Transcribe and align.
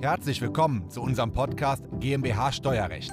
Herzlich 0.00 0.40
willkommen 0.40 0.88
zu 0.90 1.02
unserem 1.02 1.32
Podcast 1.32 1.82
GmbH 1.98 2.52
Steuerrecht. 2.52 3.10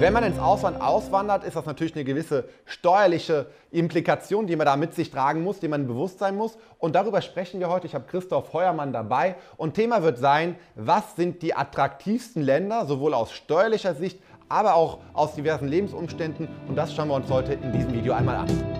Wenn 0.00 0.12
man 0.12 0.24
ins 0.24 0.40
Ausland 0.40 0.80
auswandert, 0.80 1.44
ist 1.44 1.54
das 1.54 1.64
natürlich 1.64 1.94
eine 1.94 2.02
gewisse 2.02 2.48
steuerliche 2.64 3.46
Implikation, 3.70 4.48
die 4.48 4.56
man 4.56 4.66
da 4.66 4.76
mit 4.76 4.94
sich 4.94 5.12
tragen 5.12 5.44
muss, 5.44 5.60
die 5.60 5.68
man 5.68 5.86
bewusst 5.86 6.18
sein 6.18 6.34
muss. 6.34 6.58
Und 6.80 6.96
darüber 6.96 7.22
sprechen 7.22 7.60
wir 7.60 7.68
heute. 7.68 7.86
Ich 7.86 7.94
habe 7.94 8.06
Christoph 8.08 8.52
Heuermann 8.52 8.92
dabei. 8.92 9.36
Und 9.56 9.74
Thema 9.74 10.02
wird 10.02 10.18
sein, 10.18 10.56
was 10.74 11.14
sind 11.14 11.42
die 11.42 11.54
attraktivsten 11.54 12.42
Länder, 12.42 12.84
sowohl 12.86 13.14
aus 13.14 13.30
steuerlicher 13.30 13.94
Sicht, 13.94 14.20
aber 14.48 14.74
auch 14.74 14.98
aus 15.12 15.34
diversen 15.34 15.68
Lebensumständen. 15.68 16.48
Und 16.66 16.74
das 16.74 16.92
schauen 16.92 17.08
wir 17.08 17.14
uns 17.14 17.30
heute 17.30 17.52
in 17.52 17.72
diesem 17.72 17.92
Video 17.92 18.12
einmal 18.12 18.36
an. 18.36 18.77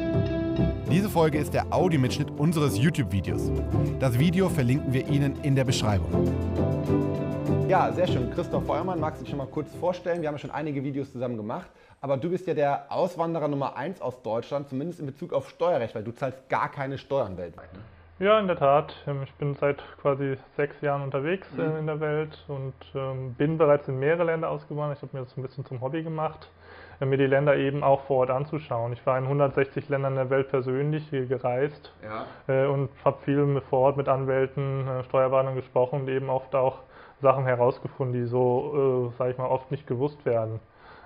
Diese 0.91 1.11
Folge 1.11 1.37
ist 1.37 1.53
der 1.53 1.71
Audiomitschnitt 1.71 2.31
unseres 2.39 2.79
YouTube-Videos. 2.79 3.51
Das 4.01 4.19
Video 4.19 4.49
verlinken 4.49 4.91
wir 4.91 5.07
Ihnen 5.07 5.39
in 5.43 5.55
der 5.55 5.65
Beschreibung. 5.65 6.33
Ja, 7.69 7.93
sehr 7.93 8.07
schön. 8.07 8.31
Christoph 8.31 8.65
Feuermann, 8.65 8.99
magst 8.99 9.21
du 9.21 9.25
dich 9.25 9.31
schon 9.31 9.37
mal 9.37 9.47
kurz 9.47 9.69
vorstellen? 9.75 10.23
Wir 10.23 10.29
haben 10.29 10.37
ja 10.37 10.39
schon 10.39 10.51
einige 10.51 10.83
Videos 10.83 11.13
zusammen 11.13 11.37
gemacht, 11.37 11.71
aber 12.01 12.17
du 12.17 12.31
bist 12.31 12.47
ja 12.47 12.55
der 12.55 12.91
Auswanderer 12.91 13.49
Nummer 13.49 13.77
1 13.77 14.01
aus 14.01 14.23
Deutschland, 14.23 14.71
zumindest 14.71 15.01
in 15.01 15.07
Bezug 15.07 15.35
auf 15.35 15.51
Steuerrecht, 15.51 15.95
weil 15.95 16.05
du 16.05 16.13
zahlst 16.13 16.49
gar 16.49 16.71
keine 16.71 16.97
Steuern 16.97 17.37
weltweit. 17.37 17.71
Ne? 17.75 17.81
Ja, 18.21 18.41
in 18.41 18.49
der 18.49 18.57
Tat. 18.57 18.95
Ähm, 19.07 19.23
ich 19.23 19.33
bin 19.35 19.55
seit 19.55 19.83
quasi 20.03 20.37
sechs 20.57 20.81
Jahren 20.81 21.03
unterwegs 21.03 21.47
mhm. 21.53 21.61
Äh, 21.61 21.79
in 21.79 21.87
der 21.87 22.01
Welt 22.01 22.45
und 22.49 22.75
ähm, 22.95 23.35
bin 23.35 23.59
bereits 23.59 23.87
in 23.87 23.99
mehrere 23.99 24.25
Länder 24.25 24.51
ausgewandert. 24.51 24.99
Ich 24.99 25.03
habe 25.03 25.17
mir 25.17 25.25
das 25.25 25.37
ein 25.37 25.43
bisschen 25.43 25.65
zum 25.65 25.81
Hobby 25.81 26.03
gemacht, 26.03 26.51
äh, 27.01 27.05
mir 27.05 27.17
die 27.17 27.27
Länder 27.27 27.57
eben 27.57 27.85
auch 27.85 28.01
vor 28.07 28.19
Ort 28.19 28.31
anzuschauen. 28.31 28.93
Ich 28.93 29.07
war 29.07 29.17
in 29.19 29.25
160 29.25 29.89
Ländern 29.89 30.17
der 30.17 30.31
Welt 30.31 30.49
persönlich 30.49 31.09
gereist 31.11 31.93
ja. 32.03 32.27
Äh, 32.53 32.67
und 32.67 32.91
habe 33.05 33.19
viel 33.25 33.63
vor 33.71 33.81
Ort 33.81 33.97
mit 33.97 34.09
Anwälten, 34.09 34.85
Steuerberatern 35.09 35.55
gesprochen 35.55 36.01
und 36.01 36.09
eben 36.09 36.29
oft 36.29 36.55
auch 36.57 36.81
Sachen 37.23 37.45
herausgefunden, 37.45 38.21
die 38.21 38.27
so, 38.27 39.13
äh, 39.13 39.17
sage 39.17 39.31
ich 39.31 39.39
mal, 39.39 39.47
oft 39.47 39.71
nicht 39.71 39.87
gewusst 39.87 40.25
werden. 40.27 40.59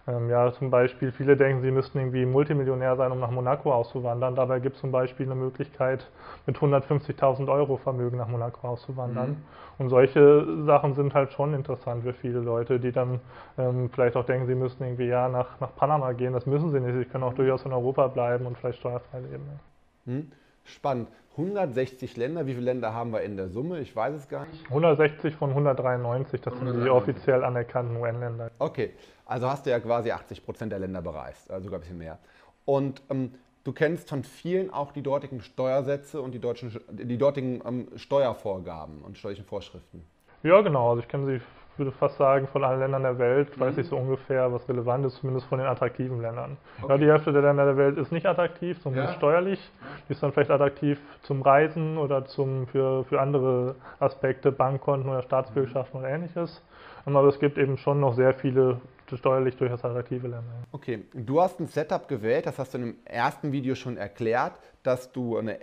Ähm, 0.09 0.29
ja, 0.29 0.53
zum 0.53 0.71
Beispiel, 0.71 1.13
viele 1.13 1.37
denken, 1.37 1.63
sie 1.63 1.71
müssten 1.71 1.99
irgendwie 1.99 2.27
Multimillionär 2.27 2.97
sein, 2.97 3.13
um 3.13 3.21
nach 3.21 3.31
Monaco 3.31 3.73
auszuwandern. 3.73 4.35
Dabei 4.35 4.59
gibt 4.59 4.75
es 4.75 4.81
zum 4.81 4.91
Beispiel 4.91 5.27
eine 5.27 5.37
Möglichkeit, 5.37 6.09
mit 6.47 6.57
150.000 6.57 7.49
Euro 7.49 7.77
Vermögen 7.77 8.17
nach 8.17 8.27
Monaco 8.27 8.67
auszuwandern. 8.67 9.31
Mhm. 9.31 9.37
Und 9.79 9.89
solche 9.91 10.65
Sachen 10.65 10.95
sind 10.95 11.15
halt 11.15 11.33
schon 11.33 11.55
interessant 11.55 12.03
für 12.03 12.13
viele 12.13 12.41
Leute, 12.41 12.81
die 12.81 12.91
dann 12.91 13.21
ähm, 13.59 13.91
vielleicht 13.91 14.17
auch 14.17 14.27
denken, 14.27 14.47
sie 14.47 14.55
müssten 14.57 14.83
irgendwie 14.83 15.07
ja 15.07 15.29
nach, 15.29 15.61
nach 15.61 15.75
Panama 15.77 16.13
gehen. 16.13 16.33
Das 16.33 16.47
müssen 16.47 16.73
sie 16.73 16.81
nicht. 16.81 16.97
Sie 16.97 17.05
können 17.05 17.25
auch 17.25 17.35
durchaus 17.35 17.65
in 17.65 17.73
Europa 17.73 18.09
bleiben 18.09 18.47
und 18.47 18.59
vielleicht 18.59 18.81
steuerfrei 18.81 19.21
leben. 19.21 19.61
Mhm. 20.05 20.33
Spannend. 20.65 21.09
160 21.37 22.17
Länder, 22.19 22.47
wie 22.47 22.53
viele 22.53 22.67
Länder 22.67 22.93
haben 22.93 23.13
wir 23.13 23.23
in 23.23 23.39
der 23.39 23.49
Summe? 23.49 23.81
Ich 23.81 23.97
weiß 23.97 24.15
es 24.15 24.29
gar 24.29 24.45
nicht. 24.47 24.67
160 24.69 25.35
von 25.35 25.49
193, 25.51 26.43
das 26.43 26.55
sind 26.59 26.85
die 26.85 26.91
offiziell 26.91 27.43
anerkannten 27.43 27.97
UN-Länder. 27.97 28.51
Okay, 28.59 28.91
also 29.33 29.49
hast 29.49 29.67
du 29.67 29.71
ja 29.71 29.81
quasi 29.81 30.11
80 30.11 30.45
Prozent 30.45 30.73
der 30.73 30.79
Länder 30.79 31.03
bereist, 31.03 31.51
also 31.51 31.65
sogar 31.65 31.79
ein 31.79 31.83
bisschen 31.83 31.99
mehr. 31.99 32.19
Und 32.65 33.03
ähm, 33.11 33.35
du 33.65 33.73
kennst 33.73 34.09
von 34.09 34.23
vielen 34.23 34.73
auch 34.73 34.93
die 34.93 35.03
dortigen 35.03 35.41
Steuersätze 35.41 36.21
und 36.21 36.33
die, 36.33 36.39
deutschen, 36.39 36.79
die 36.91 37.19
dortigen 37.19 37.63
ähm, 37.67 37.89
Steuervorgaben 37.97 39.03
und 39.03 39.19
steuerlichen 39.19 39.47
Vorschriften. 39.47 40.05
Ja, 40.43 40.61
genau. 40.61 40.91
Also 40.91 41.03
ich 41.03 41.09
kenne 41.09 41.27
sie 41.27 41.41
würde 41.77 41.93
fast 41.93 42.17
sagen, 42.17 42.47
von 42.49 42.65
allen 42.65 42.81
Ländern 42.81 43.03
der 43.03 43.19
Welt, 43.19 43.59
weiß 43.59 43.79
ich 43.79 43.87
so 43.87 43.97
ungefähr, 43.97 44.53
was 44.53 44.69
relevant 44.69 45.07
ist, 45.07 45.17
zumindest 45.17 45.47
von 45.47 45.59
den 45.59 45.67
attraktiven 45.67 46.21
Ländern. 46.21 46.57
Okay. 46.83 46.93
Ja, 46.93 46.99
die 46.99 47.07
Hälfte 47.07 47.33
der 47.33 47.43
Länder 47.43 47.65
der 47.65 47.77
Welt 47.77 47.99
ist 47.99 48.13
nicht 48.13 48.27
attraktiv, 48.27 48.81
zumindest 48.83 49.15
ja. 49.15 49.19
steuerlich. 49.19 49.71
Die 50.09 50.13
ist 50.13 50.23
dann 50.23 50.33
vielleicht 50.33 50.51
attraktiv 50.51 51.01
zum 51.23 51.43
Reisen 51.43 51.97
oder 51.97 52.25
zum, 52.27 52.67
für, 52.67 53.05
für 53.05 53.21
andere 53.21 53.75
Aspekte, 54.01 54.53
Bankkonten 54.53 55.11
oder 55.11 55.23
Staatsbürgerschaften 55.23 56.01
mhm. 56.01 56.05
oder 56.05 56.15
ähnliches. 56.15 56.63
Aber 57.07 57.25
es 57.25 57.39
gibt 57.41 57.59
eben 57.59 57.79
schon 57.79 58.01
noch 58.01 58.15
sehr 58.15 58.35
viele 58.35 58.81
steuerlich 59.17 59.57
durchaus 59.57 59.85
attraktive 59.85 60.29
Länder. 60.29 60.53
Okay, 60.73 61.05
du 61.13 61.41
hast 61.41 61.61
ein 61.61 61.67
Setup 61.67 62.09
gewählt, 62.09 62.47
das 62.47 62.59
hast 62.59 62.75
du 62.75 62.79
in 62.79 62.85
dem 62.85 62.97
ersten 63.05 63.53
Video 63.53 63.75
schon 63.75 63.97
erklärt, 63.97 64.53
dass 64.83 65.13
du 65.13 65.37
eine 65.37 65.59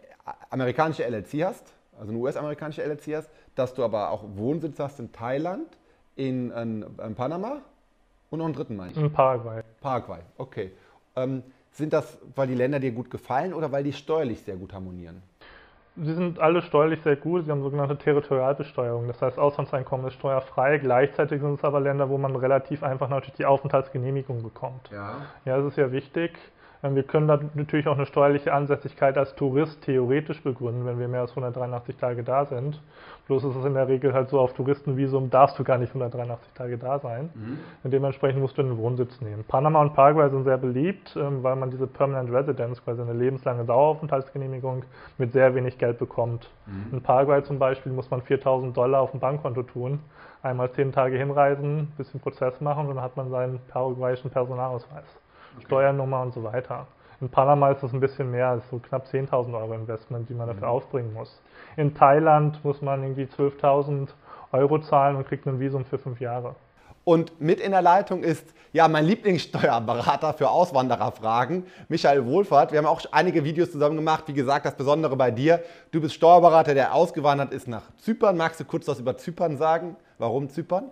amerikanische 0.49 1.03
LLC 1.03 1.43
hast, 1.43 1.73
also 1.97 2.11
eine 2.11 2.19
US-amerikanische 2.19 2.83
LLC 2.83 3.15
hast, 3.15 3.29
dass 3.55 3.73
du 3.73 3.83
aber 3.83 4.11
auch 4.11 4.23
Wohnsitz 4.35 4.79
hast 4.79 4.99
in 4.99 5.11
Thailand 5.11 5.67
in, 6.15 6.51
in, 6.51 6.85
in 7.03 7.15
Panama 7.15 7.61
und 8.29 8.39
noch 8.39 8.45
einen 8.45 8.53
dritten, 8.53 8.75
meine 8.75 8.91
ich. 8.91 8.97
In 8.97 9.11
Paraguay. 9.11 9.61
Paraguay, 9.81 10.19
okay. 10.38 10.71
Ähm, 11.15 11.43
sind 11.71 11.93
das, 11.93 12.17
weil 12.35 12.47
die 12.47 12.55
Länder 12.55 12.79
dir 12.79 12.91
gut 12.91 13.09
gefallen 13.09 13.53
oder 13.53 13.71
weil 13.71 13.83
die 13.83 13.93
steuerlich 13.93 14.41
sehr 14.41 14.55
gut 14.55 14.73
harmonieren? 14.73 15.21
Sie 16.01 16.13
sind 16.13 16.39
alle 16.39 16.61
steuerlich 16.61 17.01
sehr 17.01 17.15
gut. 17.15 17.45
Sie 17.45 17.51
haben 17.51 17.61
sogenannte 17.61 17.97
Territorialbesteuerung. 17.97 19.07
Das 19.07 19.21
heißt, 19.21 19.37
Auslandseinkommen 19.37 20.07
ist 20.07 20.13
steuerfrei. 20.13 20.77
Gleichzeitig 20.77 21.41
sind 21.41 21.55
es 21.55 21.63
aber 21.63 21.79
Länder, 21.79 22.09
wo 22.09 22.17
man 22.17 22.35
relativ 22.35 22.83
einfach 22.83 23.09
natürlich 23.09 23.35
die 23.35 23.45
Aufenthaltsgenehmigung 23.45 24.41
bekommt. 24.43 24.89
Ja. 24.91 25.17
Ja, 25.45 25.57
das 25.57 25.67
ist 25.67 25.77
ja 25.77 25.91
wichtig. 25.91 26.31
Ähm, 26.84 26.95
wir 26.95 27.03
können 27.03 27.28
da 27.28 27.40
natürlich 27.56 27.88
auch 27.88 27.97
eine 27.97 28.06
steuerliche 28.06 28.53
Ansässigkeit 28.53 29.17
als 29.17 29.35
Tourist 29.35 29.81
theoretisch 29.84 30.41
begründen, 30.41 30.85
wenn 30.85 31.00
wir 31.00 31.07
mehr 31.07 31.22
als 31.22 31.31
183 31.31 31.97
Tage 31.97 32.23
da 32.23 32.45
sind. 32.45 32.81
Bloß 33.28 33.44
ist 33.44 33.56
es 33.56 33.66
in 33.66 33.75
der 33.75 33.88
Regel 33.88 34.13
halt 34.13 34.29
so, 34.29 34.40
auf 34.40 34.53
Touristenvisum 34.53 35.29
darfst 35.29 35.59
du 35.59 35.63
gar 35.63 35.78
nicht 35.78 35.89
183 35.89 36.53
Tage 36.53 36.78
da 36.78 37.00
sein. 37.00 37.29
Mhm. 37.35 37.91
Dementsprechend 37.91 38.41
musst 38.41 38.57
du 38.57 38.63
einen 38.63 38.78
Wohnsitz 38.78 39.22
nehmen. 39.22 39.44
Panama 39.47 39.81
und 39.81 39.94
Paraguay 39.94 40.29
sind 40.29 40.45
sehr 40.45 40.57
beliebt, 40.57 41.16
ähm, 41.16 41.44
weil 41.44 41.56
man 41.56 41.69
diese 41.69 41.85
Permanent 41.85 42.31
Residence, 42.31 42.84
quasi 42.84 43.01
eine 43.01 43.13
lebenslange 43.13 43.66
Daueraufenthaltsgenehmigung, 43.66 44.84
mit 45.18 45.31
sehr 45.31 45.53
wenig 45.53 45.78
Geld 45.78 46.00
bekommt. 46.00 46.50
Mhm. 46.66 46.94
In 46.94 47.01
Paraguay 47.03 47.44
zum 47.44 47.59
Beispiel 47.59 47.91
muss 47.91 48.09
man 48.09 48.22
4000 48.22 48.75
Dollar 48.75 49.01
auf 49.01 49.12
dem 49.12 49.19
Bankkonto 49.19 49.63
tun, 49.63 50.00
einmal 50.41 50.72
10 50.72 50.94
Tage 50.94 51.18
hinreisen, 51.18 51.91
bisschen 51.97 52.19
Prozess 52.22 52.59
machen 52.62 52.88
und 52.88 52.95
dann 52.95 53.03
hat 53.03 53.18
man 53.18 53.29
seinen 53.29 53.59
paraguayischen 53.68 54.31
Personalausweis 54.31 55.19
okay. 55.55 55.65
Steuernummer 55.65 56.21
und 56.21 56.33
so 56.33 56.43
weiter. 56.43 56.87
In 57.21 57.29
Panama 57.29 57.71
ist 57.71 57.83
das 57.83 57.91
ein 57.91 57.99
bisschen 57.99 58.31
mehr, 58.31 58.55
das 58.55 58.63
ist 58.63 58.69
so 58.69 58.79
knapp 58.79 59.05
10.000 59.05 59.53
Euro 59.53 59.73
Investment, 59.73 60.29
die 60.29 60.33
man 60.33 60.47
dafür 60.47 60.67
mhm. 60.67 60.73
aufbringen 60.73 61.13
muss. 61.13 61.41
In 61.75 61.93
Thailand 61.93 62.63
muss 62.63 62.81
man 62.81 63.03
irgendwie 63.03 63.25
12.000 63.25 64.07
Euro 64.53 64.79
zahlen 64.79 65.17
und 65.17 65.27
kriegt 65.27 65.45
ein 65.45 65.59
Visum 65.59 65.83
für 65.83 65.97
fünf 65.97 66.21
Jahre. 66.21 66.55
Und 67.03 67.41
mit 67.41 67.59
in 67.59 67.71
der 67.71 67.81
Leitung 67.81 68.23
ist 68.23 68.53
ja 68.71 68.88
mein 68.88 69.05
Lieblingssteuerberater 69.05 70.33
für 70.33 70.49
Auswandererfragen, 70.49 71.65
Michael 71.88 72.25
Wohlfahrt. 72.25 72.71
Wir 72.71 72.79
haben 72.79 72.85
auch 72.85 73.01
einige 73.11 73.43
Videos 73.43 73.71
zusammen 73.71 73.95
gemacht. 73.95 74.25
Wie 74.27 74.33
gesagt, 74.33 74.65
das 74.65 74.75
Besondere 74.75 75.15
bei 75.15 75.31
dir, 75.31 75.63
du 75.91 76.01
bist 76.01 76.13
Steuerberater, 76.13 76.73
der 76.73 76.93
ausgewandert 76.93 77.51
ist 77.51 77.67
nach 77.67 77.83
Zypern. 77.97 78.38
Magst 78.38 78.59
du 78.59 78.65
kurz 78.65 78.88
was 78.88 78.99
über 78.99 79.17
Zypern 79.17 79.57
sagen? 79.57 79.95
Warum 80.19 80.49
Zypern? 80.49 80.91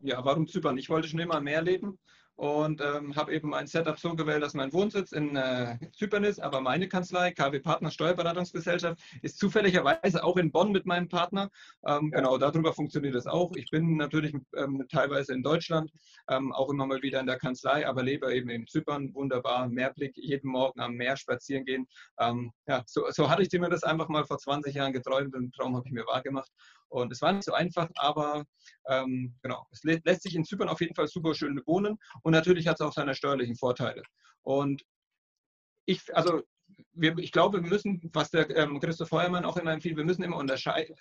Ja, 0.00 0.24
warum 0.24 0.46
Zypern? 0.46 0.78
Ich 0.78 0.88
wollte 0.88 1.08
schon 1.08 1.20
immer 1.20 1.40
mehr 1.40 1.62
leben 1.62 1.98
und 2.36 2.82
ähm, 2.82 3.16
habe 3.16 3.34
eben 3.34 3.48
mein 3.48 3.66
Setup 3.66 3.98
so 3.98 4.14
gewählt, 4.14 4.42
dass 4.42 4.54
mein 4.54 4.72
Wohnsitz 4.72 5.12
in 5.12 5.36
äh, 5.36 5.78
Zypern 5.92 6.24
ist, 6.24 6.38
aber 6.38 6.60
meine 6.60 6.88
Kanzlei, 6.88 7.32
KW 7.32 7.60
Partner 7.60 7.90
Steuerberatungsgesellschaft, 7.90 9.00
ist 9.22 9.38
zufälligerweise 9.38 10.22
auch 10.22 10.36
in 10.36 10.52
Bonn 10.52 10.70
mit 10.70 10.84
meinem 10.86 11.08
Partner. 11.08 11.50
Ähm, 11.86 12.10
ja. 12.12 12.18
Genau, 12.18 12.38
darüber 12.38 12.74
funktioniert 12.74 13.14
es 13.14 13.26
auch. 13.26 13.52
Ich 13.56 13.70
bin 13.70 13.96
natürlich 13.96 14.34
ähm, 14.56 14.84
teilweise 14.90 15.32
in 15.32 15.42
Deutschland, 15.42 15.90
ähm, 16.28 16.52
auch 16.52 16.70
immer 16.70 16.86
mal 16.86 17.02
wieder 17.02 17.20
in 17.20 17.26
der 17.26 17.38
Kanzlei, 17.38 17.86
aber 17.86 18.02
lebe 18.02 18.32
eben 18.34 18.50
in 18.50 18.66
Zypern, 18.66 19.14
wunderbar, 19.14 19.68
Meerblick, 19.68 20.16
jeden 20.16 20.50
Morgen 20.50 20.80
am 20.80 20.94
Meer 20.94 21.16
spazieren 21.16 21.64
gehen. 21.64 21.86
Ähm, 22.20 22.52
ja, 22.66 22.82
so, 22.86 23.04
so 23.10 23.30
hatte 23.30 23.42
ich 23.42 23.52
mir 23.52 23.70
das 23.70 23.82
einfach 23.82 24.08
mal 24.08 24.24
vor 24.24 24.38
20 24.38 24.74
Jahren 24.74 24.92
geträumt 24.92 25.34
und 25.34 25.42
den 25.42 25.52
Traum 25.52 25.74
habe 25.74 25.86
ich 25.86 25.92
mir 25.92 26.06
wahrgemacht. 26.06 26.50
Und 26.88 27.12
es 27.12 27.20
war 27.20 27.32
nicht 27.32 27.44
so 27.44 27.52
einfach, 27.52 27.88
aber 27.96 28.44
ähm, 28.88 29.34
genau, 29.42 29.66
es 29.70 29.82
lässt 29.82 30.22
sich 30.22 30.34
in 30.34 30.44
Zypern 30.44 30.68
auf 30.68 30.80
jeden 30.80 30.94
Fall 30.94 31.08
super 31.08 31.34
schön 31.34 31.60
wohnen 31.66 31.98
und 32.22 32.32
natürlich 32.32 32.66
hat 32.68 32.76
es 32.76 32.86
auch 32.86 32.92
seine 32.92 33.14
steuerlichen 33.14 33.56
Vorteile. 33.56 34.02
Und 34.42 34.82
ich, 35.84 36.14
also 36.14 36.42
wir, 36.92 37.16
ich 37.18 37.32
glaube, 37.32 37.62
wir 37.62 37.68
müssen, 37.68 38.00
was 38.12 38.30
der 38.30 38.48
ähm, 38.56 38.80
Christoph 38.80 39.08
Feuermann 39.08 39.44
auch 39.44 39.56
immer 39.56 39.72
empfiehlt, 39.72 39.96
wir 39.96 40.04
müssen 40.04 40.22
immer 40.22 40.36
unterscheiden, 40.36 40.96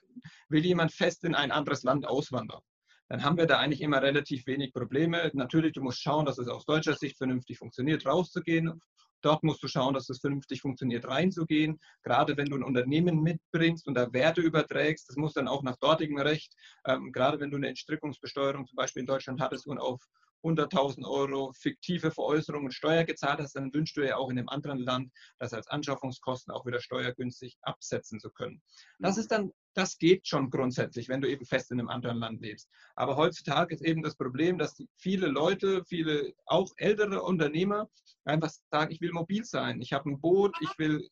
will 0.50 0.66
jemand 0.66 0.92
fest 0.92 1.24
in 1.24 1.36
ein 1.36 1.52
anderes 1.52 1.84
Land 1.84 2.08
auswandern? 2.08 2.62
Dann 3.08 3.24
haben 3.24 3.38
wir 3.38 3.46
da 3.46 3.60
eigentlich 3.60 3.82
immer 3.82 4.02
relativ 4.02 4.48
wenig 4.48 4.74
Probleme. 4.74 5.30
Natürlich, 5.34 5.74
du 5.74 5.82
musst 5.82 6.02
schauen, 6.02 6.26
dass 6.26 6.40
es 6.40 6.48
aus 6.48 6.66
deutscher 6.66 6.96
Sicht 6.96 7.18
vernünftig 7.18 7.60
funktioniert, 7.60 8.06
rauszugehen 8.06 8.82
Dort 9.26 9.44
musst 9.44 9.64
du 9.64 9.68
schauen, 9.68 9.96
dass 9.96 10.06
das 10.06 10.20
vernünftig 10.20 10.62
funktioniert, 10.62 11.08
reinzugehen. 11.08 11.80
Gerade 12.04 12.38
wenn 12.38 12.46
du 12.46 12.58
ein 12.58 12.64
Unternehmen 12.64 13.24
mitbringst 13.24 13.88
und 13.88 13.96
da 13.96 14.14
Werte 14.14 14.42
überträgst, 14.42 15.10
das 15.10 15.16
muss 15.16 15.34
dann 15.34 15.48
auch 15.48 15.64
nach 15.64 15.78
dortigem 15.78 16.20
Recht, 16.20 16.54
ähm, 16.86 17.12
gerade 17.12 17.40
wenn 17.40 17.50
du 17.50 17.58
eine 17.58 17.70
Entstrickungsbesteuerung 17.70 18.68
zum 18.68 18.76
Beispiel 18.76 19.00
in 19.00 19.08
Deutschland 19.08 19.42
hattest 19.42 19.66
und 19.66 19.80
auf 19.80 20.00
100.000 20.46 21.06
Euro 21.06 21.52
fiktive 21.54 22.12
Veräußerung 22.12 22.66
und 22.66 22.74
Steuer 22.74 23.04
gezahlt 23.04 23.40
hast, 23.40 23.56
dann 23.56 23.74
wünschst 23.74 23.98
du 23.98 24.06
ja 24.06 24.18
auch 24.18 24.30
in 24.30 24.38
einem 24.38 24.50
anderen 24.50 24.80
Land, 24.80 25.12
das 25.40 25.54
als 25.54 25.68
Anschaffungskosten 25.68 26.54
auch 26.54 26.66
wieder 26.66 26.80
steuergünstig 26.80 27.58
absetzen 27.62 28.20
zu 28.20 28.30
können. 28.30 28.62
Das 29.00 29.18
ist 29.18 29.32
dann, 29.32 29.52
das 29.74 29.98
geht 29.98 30.28
schon 30.28 30.50
grundsätzlich, 30.50 31.10
wenn 31.10 31.22
du 31.22 31.30
eben 31.30 31.46
fest 31.46 31.72
in 31.72 31.80
einem 31.80 31.90
anderen 31.90 32.18
Land 32.20 32.42
lebst. 32.42 32.70
Aber 32.96 33.18
heutzutage 33.18 33.74
ist 33.74 33.84
eben 33.84 34.04
das 34.04 34.16
Problem, 34.16 34.58
dass 34.58 34.82
viele 34.98 35.28
Leute, 35.28 35.84
viele 35.86 36.34
auch 36.46 36.72
ältere 36.78 37.24
Unternehmer 37.24 37.90
einfach 38.24 38.52
sagen, 38.72 38.92
ich 38.92 39.02
will 39.02 39.12
mobil 39.12 39.44
sein, 39.44 39.82
ich 39.82 39.94
habe 39.94 40.10
ein 40.10 40.20
Boot, 40.20 40.56
ich 40.62 40.78
will 40.78 41.08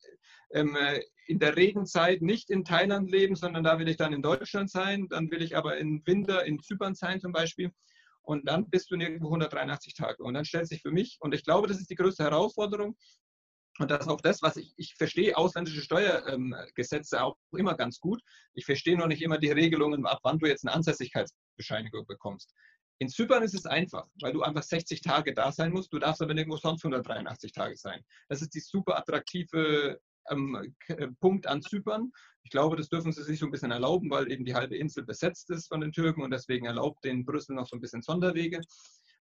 ähm, 0.52 0.76
äh, 0.76 1.02
in 1.26 1.40
der 1.40 1.56
Regenzeit 1.56 2.22
nicht 2.22 2.50
in 2.50 2.64
Thailand 2.64 3.10
leben, 3.10 3.36
sondern 3.36 3.64
da 3.64 3.80
will 3.80 3.88
ich 3.88 3.98
dann 3.98 4.14
in 4.14 4.22
Deutschland 4.22 4.70
sein, 4.70 5.08
dann 5.10 5.32
will 5.32 5.42
ich 5.42 5.56
aber 5.56 5.78
im 5.78 6.02
Winter 6.06 6.46
in 6.46 6.60
Zypern 6.60 6.96
sein 6.96 7.20
zum 7.20 7.32
Beispiel 7.32 7.72
und 8.24 8.48
dann 8.48 8.70
bist 8.70 8.90
du 8.90 8.96
nirgendwo 8.96 9.28
183 9.28 9.94
Tage. 9.94 10.24
Und 10.24 10.34
dann 10.34 10.46
stellt 10.46 10.68
sich 10.68 10.82
für 10.82 10.92
mich, 10.92 11.18
und 11.20 11.34
ich 11.34 11.44
glaube, 11.44 11.68
das 11.68 11.80
ist 11.80 11.90
die 11.90 11.96
größte 11.96 12.24
Herausforderung, 12.24 12.98
und 13.80 13.90
das 13.90 14.02
ist 14.02 14.08
auch 14.08 14.22
das, 14.22 14.42
was 14.42 14.56
ich, 14.58 14.74
ich 14.78 14.94
verstehe 14.96 15.36
ausländische 15.36 15.82
Steuergesetze 15.82 17.24
auch 17.24 17.38
immer 17.58 17.76
ganz 17.76 18.00
gut. 18.00 18.22
Ich 18.54 18.66
verstehe 18.66 18.98
noch 18.98 19.08
nicht 19.08 19.24
immer 19.24 19.40
die 19.40 19.50
Regelungen, 19.50 20.06
ab 20.06 20.20
wann 20.22 20.38
du 20.38 20.46
jetzt 20.46 20.66
eine 20.66 20.76
Ansässigkeitsbescheinigung 20.76 22.06
bekommst. 22.06 22.54
In 23.00 23.10
Zypern 23.10 23.42
ist 23.42 23.56
es 23.56 23.66
einfach, 23.66 24.08
weil 24.22 24.32
du 24.32 24.44
einfach 24.44 24.62
60 24.62 25.02
Tage 25.02 25.34
da 25.34 25.52
sein 25.52 25.72
musst. 25.72 25.92
Du 25.92 25.98
darfst 25.98 26.22
aber 26.22 26.36
nirgendwo 26.36 26.58
sonst 26.58 26.86
183 26.86 27.52
Tage 27.52 27.76
sein. 27.76 28.04
Das 28.30 28.44
ist 28.44 28.54
die 28.54 28.60
super 28.60 28.98
attraktive 28.98 30.00
ähm, 30.30 30.74
äh, 30.88 31.08
Punkt 31.20 31.48
an 31.48 31.62
Zypern. 31.62 32.12
Ich 32.44 32.52
glaube, 32.52 32.76
das 32.76 32.90
dürfen 32.90 33.12
sie 33.12 33.24
sich 33.24 33.40
so 33.40 33.46
ein 33.46 33.52
bisschen 33.52 33.72
erlauben, 33.72 34.10
weil 34.10 34.32
eben 34.32 34.46
die 34.46 34.56
halbe 34.56 34.76
Insel 34.76 35.04
besetzt 35.04 35.50
ist 35.50 35.68
von 35.68 35.82
den 35.82 35.92
Türken 35.92 36.22
und 36.24 36.32
deswegen 36.32 36.66
erlaubt 36.66 37.04
den 37.04 37.26
Brüssel 37.26 37.56
noch 37.56 37.68
so 37.68 37.78
ein 37.78 37.82
bisschen 37.82 38.02
Sonderwege. 38.02 38.62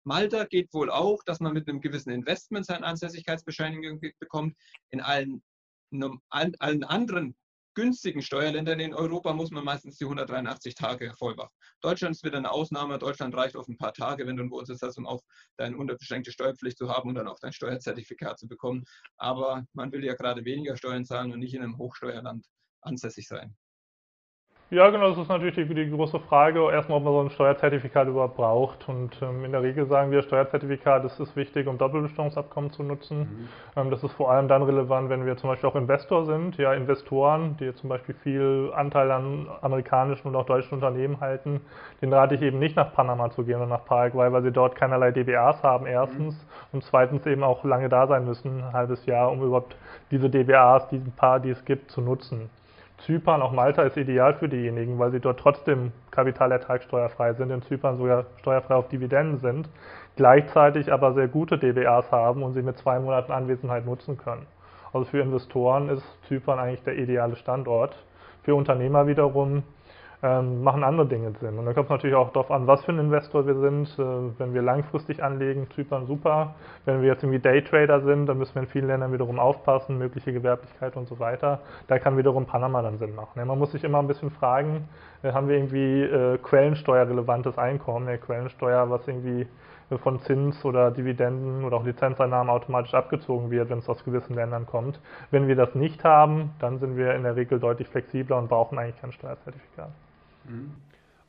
Malta 0.05 0.45
geht 0.45 0.73
wohl 0.75 0.91
auch, 0.91 1.23
dass 1.25 1.41
man 1.41 1.53
mit 1.53 1.69
einem 1.69 1.81
gewissen 1.81 2.11
Investment 2.11 2.67
seine 2.67 2.85
Ansässigkeitsbescheinigung 2.85 4.01
bekommt. 4.19 4.57
In 4.91 5.01
allen, 5.01 5.43
allen 6.31 6.85
anderen 6.85 7.37
günstigen 7.75 8.23
Steuerländern 8.23 8.81
in 8.81 8.95
Europa 8.95 9.33
muss 9.33 9.51
man 9.51 9.65
meistens 9.65 9.97
die 9.97 10.05
183 10.05 10.75
Tage 10.75 11.13
voll 11.15 11.35
machen. 11.35 11.55
Deutschland 11.81 12.15
ist 12.15 12.25
wieder 12.25 12.39
eine 12.39 12.51
Ausnahme. 12.51 12.99
Deutschland 12.99 13.35
reicht 13.35 13.57
auf 13.57 13.69
ein 13.69 13.77
paar 13.77 13.93
Tage, 13.93 14.27
wenn 14.27 14.37
du 14.37 14.49
bei 14.49 14.57
uns 14.57 14.69
hast, 14.83 14.99
um 14.99 15.07
auch 15.07 15.23
deine 15.57 15.77
unterbeschränkte 15.77 16.33
Steuerpflicht 16.33 16.79
zu 16.79 16.89
haben 16.89 17.09
und 17.09 17.15
dann 17.15 17.29
auch 17.29 17.39
dein 17.41 17.53
Steuerzertifikat 17.53 18.39
zu 18.39 18.49
bekommen. 18.49 18.85
Aber 19.17 19.65
man 19.73 19.93
will 19.93 20.05
ja 20.05 20.15
gerade 20.15 20.45
weniger 20.45 20.77
Steuern 20.77 21.05
zahlen 21.05 21.33
und 21.33 21.39
nicht 21.39 21.55
in 21.55 21.63
einem 21.63 21.79
Hochsteuerland 21.79 22.47
ansässig 22.83 23.29
sein. 23.29 23.57
Ja, 24.73 24.89
genau, 24.89 25.11
das 25.11 25.19
ist 25.19 25.29
natürlich 25.29 25.55
die, 25.55 25.67
die, 25.67 25.91
große 25.91 26.19
Frage, 26.19 26.71
erstmal, 26.73 26.97
ob 26.97 27.05
man 27.05 27.13
so 27.13 27.21
ein 27.21 27.29
Steuerzertifikat 27.29 28.09
überhaupt 28.09 28.37
braucht. 28.37 28.89
Und 28.89 29.11
ähm, 29.21 29.45
in 29.45 29.53
der 29.53 29.63
Regel 29.63 29.85
sagen 29.85 30.11
wir, 30.11 30.23
Steuerzertifikat 30.23 31.05
ist, 31.05 31.21
ist 31.21 31.37
wichtig, 31.37 31.67
um 31.67 31.77
Doppelbestimmungsabkommen 31.77 32.73
zu 32.73 32.83
nutzen. 32.83 33.19
Mhm. 33.19 33.49
Ähm, 33.77 33.91
das 33.91 34.03
ist 34.03 34.13
vor 34.13 34.31
allem 34.31 34.49
dann 34.49 34.63
relevant, 34.63 35.11
wenn 35.11 35.27
wir 35.27 35.37
zum 35.37 35.51
Beispiel 35.51 35.69
auch 35.69 35.77
Investor 35.77 36.25
sind, 36.25 36.57
ja, 36.57 36.73
Investoren, 36.73 37.59
die 37.61 37.75
zum 37.75 37.91
Beispiel 37.91 38.15
viel 38.23 38.73
Anteil 38.75 39.11
an 39.11 39.47
amerikanischen 39.61 40.29
und 40.29 40.37
auch 40.37 40.47
deutschen 40.47 40.73
Unternehmen 40.77 41.21
halten. 41.21 41.61
Den 42.01 42.11
rate 42.11 42.37
ich 42.37 42.41
eben 42.41 42.59
nicht 42.59 42.75
nach 42.75 42.95
Panama 42.95 43.29
zu 43.31 43.45
gehen 43.45 43.57
oder 43.57 43.67
nach 43.67 43.85
Paraguay, 43.85 44.33
weil 44.33 44.43
sie 44.43 44.53
dort 44.53 44.75
keinerlei 44.75 45.11
DBAs 45.11 45.63
haben, 45.63 45.85
erstens. 45.85 46.35
Mhm. 46.35 46.49
Und 46.73 46.85
zweitens 46.85 47.27
eben 47.27 47.43
auch 47.43 47.63
lange 47.65 47.91
da 47.91 48.07
sein 48.07 48.25
müssen, 48.25 48.63
ein 48.63 48.73
halbes 48.73 49.05
Jahr, 49.05 49.33
um 49.33 49.43
überhaupt 49.43 49.77
diese 50.11 50.31
DBAs, 50.31 50.89
diese 50.89 51.11
paar, 51.11 51.41
die 51.41 51.51
es 51.51 51.63
gibt, 51.67 51.91
zu 51.91 52.01
nutzen. 52.01 52.49
Zypern, 53.07 53.43
auch 53.43 53.53
Malta 53.53 53.83
ist 53.83 53.97
ideal 53.97 54.35
für 54.35 54.49
diejenigen, 54.49 54.99
weil 54.99 55.11
sie 55.11 55.21
dort 55.21 55.41
trotzdem 55.41 55.93
kapitalertragssteuerfrei 56.13 57.33
sind, 57.35 57.51
in 57.51 57.63
Zypern 57.63 57.97
sogar 57.97 58.27
steuerfrei 58.39 58.77
auf 58.77 58.89
Dividenden 58.89 59.39
sind, 59.39 59.69
gleichzeitig 60.17 60.93
aber 60.93 61.13
sehr 61.13 61.29
gute 61.29 61.59
DBAs 61.59 62.13
haben 62.13 62.43
und 62.43 62.53
sie 62.53 62.63
mit 62.63 62.79
zwei 62.79 63.01
Monaten 63.01 63.33
Anwesenheit 63.33 63.87
nutzen 63.87 64.19
können. 64.19 64.47
Also 64.93 65.07
für 65.07 65.21
Investoren 65.21 65.89
ist 65.89 66.05
Zypern 66.29 66.59
eigentlich 66.59 66.83
der 66.85 66.97
ideale 66.97 67.37
Standort. 67.37 67.97
Für 68.43 68.55
Unternehmer 68.55 69.07
wiederum 69.07 69.63
ähm, 70.23 70.63
machen 70.63 70.85
andere 70.85 71.07
Dinge 71.07 71.33
Sinn. 71.41 71.59
Und 71.59 71.67
dann 71.67 71.75
kommt 71.75 71.87
es 71.87 71.91
natürlich 71.91 72.15
auch 72.15 72.31
darauf 72.33 72.51
an, 72.51 72.67
was 72.69 72.85
für 72.85 72.93
ein 72.93 72.99
Investor 73.01 73.45
wir 73.47 73.57
sind. 73.57 73.89
Äh, 73.99 74.39
wenn 74.39 74.55
wir 74.55 74.63
langfristig 74.63 75.23
anlegen, 75.23 75.69
Zypern 75.75 76.07
super. 76.07 76.55
Wenn 76.85 77.03
wir 77.03 77.09
jetzt 77.09 77.25
irgendwie 77.25 77.41
Daytrader 77.41 78.03
sind, 78.03 78.27
dann 78.27 78.39
müssen 78.39 78.55
wir 78.55 78.63
in 78.63 78.69
vielen 78.69 78.87
Ländern 78.87 79.13
wiederum 79.13 79.41
aufpassen, 79.41 79.99
mögliche 79.99 80.33
Gewerblichkeit 80.33 80.97
und 80.97 81.09
so 81.09 81.19
weiter. 81.19 81.61
Da 81.89 81.99
kann 81.99 82.17
wiederum 82.17 82.47
Panama 82.47 82.83
dann 82.83 82.99
Sinn 82.99 83.17
machen. 83.17 83.33
Ja, 83.37 83.45
man 83.45 83.59
muss 83.59 83.73
sich 83.73 83.83
immer 83.83 83.99
ein 83.99 84.07
bisschen 84.07 84.31
fragen, 84.31 84.89
äh, 85.23 85.33
haben 85.33 85.49
wir 85.49 85.57
irgendwie 85.57 86.03
äh, 86.03 86.39
quellensteuerrelevantes 86.39 87.59
Einkommen, 87.59 88.09
ja, 88.09 88.17
Quellensteuer, 88.17 88.89
was 88.91 89.07
irgendwie 89.09 89.49
von 89.99 90.21
Zins 90.21 90.65
oder 90.65 90.91
Dividenden 90.91 91.65
oder 91.65 91.77
auch 91.77 91.85
Lizenzeinnahmen 91.85 92.49
automatisch 92.49 92.95
abgezogen 92.95 93.51
wird, 93.51 93.69
wenn 93.69 93.79
es 93.79 93.89
aus 93.89 94.05
gewissen 94.05 94.35
Ländern 94.35 94.67
kommt. 94.67 95.01
Wenn 95.31 95.49
wir 95.49 95.57
das 95.57 95.75
nicht 95.75 96.03
haben, 96.05 96.53
dann 96.61 96.79
sind 96.79 96.97
wir 96.97 97.15
in 97.15 97.25
der 97.25 97.37
Regel 97.37 97.61
deutlich 97.61 97.89
flexibler 97.89 98.39
und 98.39 98.49
brauchen 98.49 98.79
eigentlich 98.79 99.01
kein 99.01 99.13
Steuerzertifikat. 99.13 99.91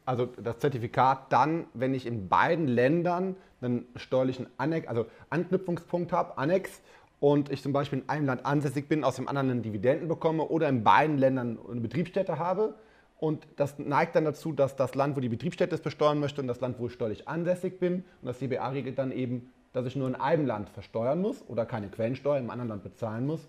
Also 0.05 0.25
das 0.25 0.59
Zertifikat 0.59 1.31
dann, 1.31 1.65
wenn 1.73 1.93
ich 1.93 2.05
in 2.05 2.27
beiden 2.27 2.67
Ländern 2.67 3.35
einen 3.61 3.85
steuerlichen 3.95 4.47
Annex, 4.57 4.87
also 4.87 5.05
Anknüpfungspunkt 5.29 6.11
habe, 6.11 6.37
Annex, 6.37 6.81
und 7.23 7.49
ich 7.49 7.61
zum 7.61 7.71
Beispiel 7.71 7.99
in 7.99 8.09
einem 8.09 8.25
Land 8.25 8.45
ansässig 8.45 8.89
bin, 8.89 9.05
aus 9.05 9.15
dem 9.15 9.29
anderen 9.29 9.49
einen 9.49 9.61
Dividenden 9.61 10.09
bekomme 10.09 10.43
oder 10.43 10.67
in 10.67 10.83
beiden 10.83 11.17
Ländern 11.17 11.57
eine 11.71 11.79
Betriebsstätte 11.79 12.37
habe. 12.37 12.75
Und 13.17 13.47
das 13.55 13.79
neigt 13.79 14.17
dann 14.17 14.25
dazu, 14.25 14.51
dass 14.51 14.75
das 14.75 14.93
Land, 14.93 15.15
wo 15.15 15.21
die 15.21 15.29
Betriebsstätte 15.29 15.73
ist, 15.73 15.85
besteuern 15.85 16.19
möchte 16.19 16.41
und 16.41 16.47
das 16.47 16.59
Land, 16.59 16.79
wo 16.79 16.87
ich 16.87 16.93
steuerlich 16.93 17.25
ansässig 17.29 17.79
bin. 17.79 18.03
Und 18.21 18.27
das 18.27 18.39
CBA 18.39 18.67
regelt 18.67 18.99
dann 18.99 19.13
eben, 19.13 19.53
dass 19.71 19.85
ich 19.85 19.95
nur 19.95 20.09
in 20.09 20.15
einem 20.15 20.45
Land 20.45 20.69
versteuern 20.69 21.21
muss 21.21 21.41
oder 21.47 21.65
keine 21.65 21.87
Quellensteuer 21.87 22.39
im 22.39 22.49
anderen 22.49 22.67
Land 22.67 22.83
bezahlen 22.83 23.25
muss. 23.25 23.47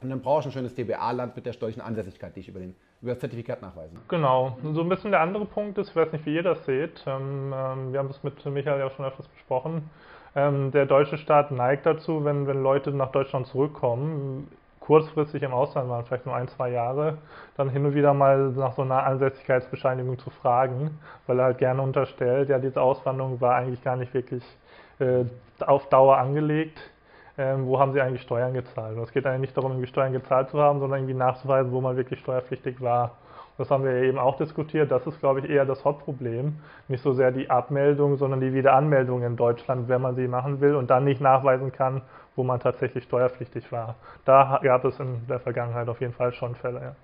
Und 0.00 0.08
dann 0.08 0.22
brauche 0.22 0.40
ich 0.40 0.46
ein 0.46 0.52
schönes 0.52 0.74
DBA-Land 0.74 1.36
mit 1.36 1.44
der 1.44 1.52
steuerlichen 1.52 1.82
Ansässigkeit, 1.82 2.34
die 2.34 2.40
ich 2.40 2.48
über 2.48 2.60
den 2.60 2.74
über 3.02 3.12
das 3.12 3.20
Zertifikat 3.20 3.62
nachweisen. 3.62 3.98
Genau. 4.08 4.56
So 4.74 4.80
ein 4.80 4.88
bisschen 4.88 5.10
der 5.10 5.20
andere 5.20 5.44
Punkt 5.44 5.78
ist, 5.78 5.90
ich 5.90 5.96
weiß 5.96 6.12
nicht, 6.12 6.26
wie 6.26 6.34
ihr 6.34 6.42
das 6.42 6.64
seht, 6.64 7.04
ähm, 7.06 7.52
ähm, 7.54 7.92
wir 7.92 7.98
haben 7.98 8.08
das 8.08 8.22
mit 8.22 8.44
Michael 8.46 8.78
ja 8.78 8.86
auch 8.86 8.92
schon 8.92 9.04
etwas 9.04 9.28
besprochen, 9.28 9.90
ähm, 10.34 10.70
der 10.70 10.86
deutsche 10.86 11.16
Staat 11.18 11.50
neigt 11.50 11.86
dazu, 11.86 12.24
wenn, 12.24 12.46
wenn 12.46 12.62
Leute 12.62 12.90
nach 12.90 13.10
Deutschland 13.10 13.46
zurückkommen, 13.46 14.48
kurzfristig 14.80 15.42
im 15.42 15.52
Ausland 15.52 15.88
waren, 15.88 16.04
vielleicht 16.04 16.26
nur 16.26 16.36
ein, 16.36 16.46
zwei 16.48 16.70
Jahre, 16.70 17.18
dann 17.56 17.70
hin 17.70 17.84
und 17.86 17.94
wieder 17.94 18.14
mal 18.14 18.50
nach 18.50 18.74
so 18.74 18.82
einer 18.82 19.04
Ansässigkeitsbescheinigung 19.04 20.18
zu 20.18 20.30
fragen, 20.30 20.98
weil 21.26 21.38
er 21.40 21.46
halt 21.46 21.58
gerne 21.58 21.82
unterstellt, 21.82 22.50
ja, 22.50 22.58
diese 22.58 22.80
Auswanderung 22.80 23.40
war 23.40 23.56
eigentlich 23.56 23.82
gar 23.82 23.96
nicht 23.96 24.14
wirklich 24.14 24.44
äh, 25.00 25.24
auf 25.60 25.88
Dauer 25.88 26.18
angelegt 26.18 26.78
ähm, 27.38 27.66
wo 27.66 27.78
haben 27.78 27.92
sie 27.92 28.00
eigentlich 28.00 28.22
Steuern 28.22 28.54
gezahlt. 28.54 28.96
Und 28.96 29.02
es 29.02 29.12
geht 29.12 29.26
eigentlich 29.26 29.40
nicht 29.40 29.56
darum, 29.56 29.72
irgendwie 29.72 29.88
Steuern 29.88 30.12
gezahlt 30.12 30.50
zu 30.50 30.60
haben, 30.60 30.80
sondern 30.80 31.00
irgendwie 31.00 31.14
nachzuweisen, 31.14 31.72
wo 31.72 31.80
man 31.80 31.96
wirklich 31.96 32.20
steuerpflichtig 32.20 32.80
war. 32.80 33.16
Das 33.58 33.70
haben 33.70 33.84
wir 33.84 34.02
eben 34.02 34.18
auch 34.18 34.36
diskutiert. 34.36 34.90
Das 34.90 35.06
ist, 35.06 35.18
glaube 35.20 35.40
ich, 35.40 35.48
eher 35.48 35.64
das 35.64 35.84
Hauptproblem. 35.84 36.58
Nicht 36.88 37.02
so 37.02 37.12
sehr 37.12 37.32
die 37.32 37.48
Abmeldung, 37.48 38.16
sondern 38.16 38.40
die 38.40 38.52
Wiederanmeldung 38.52 39.22
in 39.22 39.36
Deutschland, 39.36 39.88
wenn 39.88 40.02
man 40.02 40.14
sie 40.14 40.28
machen 40.28 40.60
will 40.60 40.74
und 40.74 40.90
dann 40.90 41.04
nicht 41.04 41.20
nachweisen 41.20 41.72
kann, 41.72 42.02
wo 42.34 42.44
man 42.44 42.60
tatsächlich 42.60 43.04
steuerpflichtig 43.04 43.72
war. 43.72 43.96
Da 44.24 44.60
gab 44.62 44.84
es 44.84 45.00
in 45.00 45.26
der 45.26 45.40
Vergangenheit 45.40 45.88
auf 45.88 46.00
jeden 46.00 46.12
Fall 46.12 46.32
schon 46.32 46.54
Fälle. 46.54 46.80
Ja. 46.80 46.96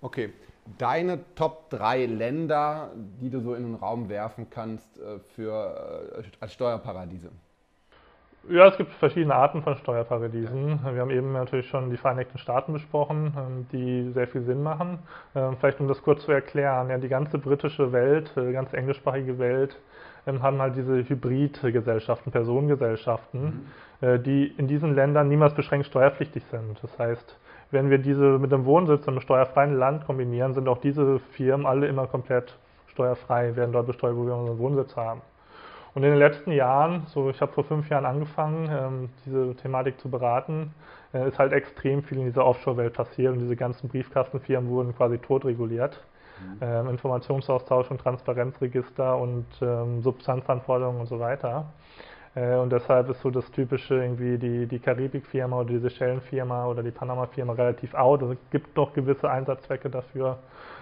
Okay. 0.00 0.32
Deine 0.78 1.20
Top 1.34 1.68
3 1.70 2.06
Länder, 2.06 2.90
die 3.20 3.28
du 3.28 3.40
so 3.40 3.54
in 3.54 3.64
den 3.64 3.74
Raum 3.74 4.08
werfen 4.08 4.48
kannst 4.48 4.98
äh, 4.98 5.18
für, 5.34 6.14
äh, 6.18 6.22
als 6.40 6.54
Steuerparadiese? 6.54 7.30
Ja, 8.50 8.66
es 8.66 8.76
gibt 8.76 8.92
verschiedene 8.92 9.34
Arten 9.34 9.62
von 9.62 9.74
Steuerparadiesen. 9.76 10.80
Wir 10.84 11.00
haben 11.00 11.10
eben 11.10 11.32
natürlich 11.32 11.66
schon 11.66 11.88
die 11.90 11.96
Vereinigten 11.96 12.36
Staaten 12.36 12.74
besprochen, 12.74 13.32
ähm, 13.36 13.66
die 13.72 14.10
sehr 14.12 14.28
viel 14.28 14.42
Sinn 14.42 14.62
machen. 14.62 14.98
Ähm, 15.34 15.56
vielleicht 15.58 15.80
um 15.80 15.88
das 15.88 16.02
kurz 16.02 16.24
zu 16.24 16.32
erklären, 16.32 16.90
ja, 16.90 16.98
die 16.98 17.08
ganze 17.08 17.38
britische 17.38 17.92
Welt, 17.92 18.32
die 18.36 18.40
äh, 18.40 18.52
ganze 18.52 18.76
englischsprachige 18.76 19.38
Welt 19.38 19.80
ähm, 20.26 20.42
haben 20.42 20.60
halt 20.60 20.76
diese 20.76 21.08
Hybridgesellschaften, 21.08 22.32
Personengesellschaften, 22.32 23.42
mhm. 23.42 24.06
Äh, 24.06 24.18
die 24.18 24.46
in 24.58 24.68
diesen 24.68 24.94
Ländern 24.94 25.28
niemals 25.28 25.54
beschränkt 25.54 25.86
steuerpflichtig 25.86 26.44
sind. 26.50 26.82
Das 26.82 26.98
heißt, 26.98 27.38
wenn 27.70 27.88
wir 27.88 27.98
diese 27.98 28.38
mit 28.38 28.52
dem 28.52 28.66
Wohnsitz 28.66 29.06
in 29.06 29.14
einem 29.14 29.20
steuerfreien 29.20 29.78
Land 29.78 30.04
kombinieren, 30.04 30.52
sind 30.52 30.68
auch 30.68 30.78
diese 30.78 31.18
Firmen 31.18 31.64
alle 31.64 31.86
immer 31.86 32.06
komplett 32.08 32.58
steuerfrei, 32.88 33.56
werden 33.56 33.72
dort 33.72 33.86
besteuert, 33.86 34.16
wo 34.16 34.26
wir 34.26 34.34
unseren 34.34 34.58
Wohnsitz 34.58 34.96
haben. 34.96 35.22
Und 35.94 36.02
in 36.02 36.10
den 36.10 36.18
letzten 36.18 36.50
Jahren, 36.50 37.06
so 37.06 37.30
ich 37.30 37.40
habe 37.40 37.52
vor 37.52 37.64
fünf 37.64 37.88
Jahren 37.88 38.04
angefangen, 38.04 38.68
ähm, 38.70 39.08
diese 39.24 39.54
Thematik 39.54 40.00
zu 40.00 40.10
beraten, 40.10 40.74
äh, 41.12 41.28
ist 41.28 41.38
halt 41.38 41.52
extrem 41.52 42.02
viel 42.02 42.18
in 42.18 42.24
dieser 42.24 42.44
Offshore-Welt 42.44 42.94
passiert 42.94 43.32
und 43.32 43.38
diese 43.38 43.56
ganzen 43.56 43.88
Briefkastenfirmen 43.88 44.68
wurden 44.68 44.94
quasi 44.96 45.18
totreguliert. 45.18 46.02
Mhm. 46.40 46.58
Ähm, 46.60 46.88
Informationsaustausch 46.90 47.90
und 47.92 48.00
Transparenzregister 48.00 49.16
und 49.16 49.46
ähm, 49.62 50.02
Substanzanforderungen 50.02 51.00
und 51.00 51.06
so 51.06 51.20
weiter. 51.20 51.66
Äh, 52.34 52.56
und 52.56 52.72
deshalb 52.72 53.08
ist 53.10 53.20
so 53.20 53.30
das 53.30 53.48
typische 53.52 53.94
irgendwie 53.94 54.38
die, 54.38 54.66
die 54.66 54.80
Karibik-Firma 54.80 55.60
oder 55.60 55.68
diese 55.68 55.90
Seychellen-Firma 55.90 56.66
oder 56.66 56.82
die 56.82 56.90
Panama-Firma 56.90 57.52
relativ 57.52 57.94
out. 57.94 58.22
Also 58.22 58.32
es 58.34 58.50
gibt 58.50 58.76
noch 58.76 58.92
gewisse 58.92 59.30
Einsatzzwecke 59.30 59.90
dafür. 59.90 60.38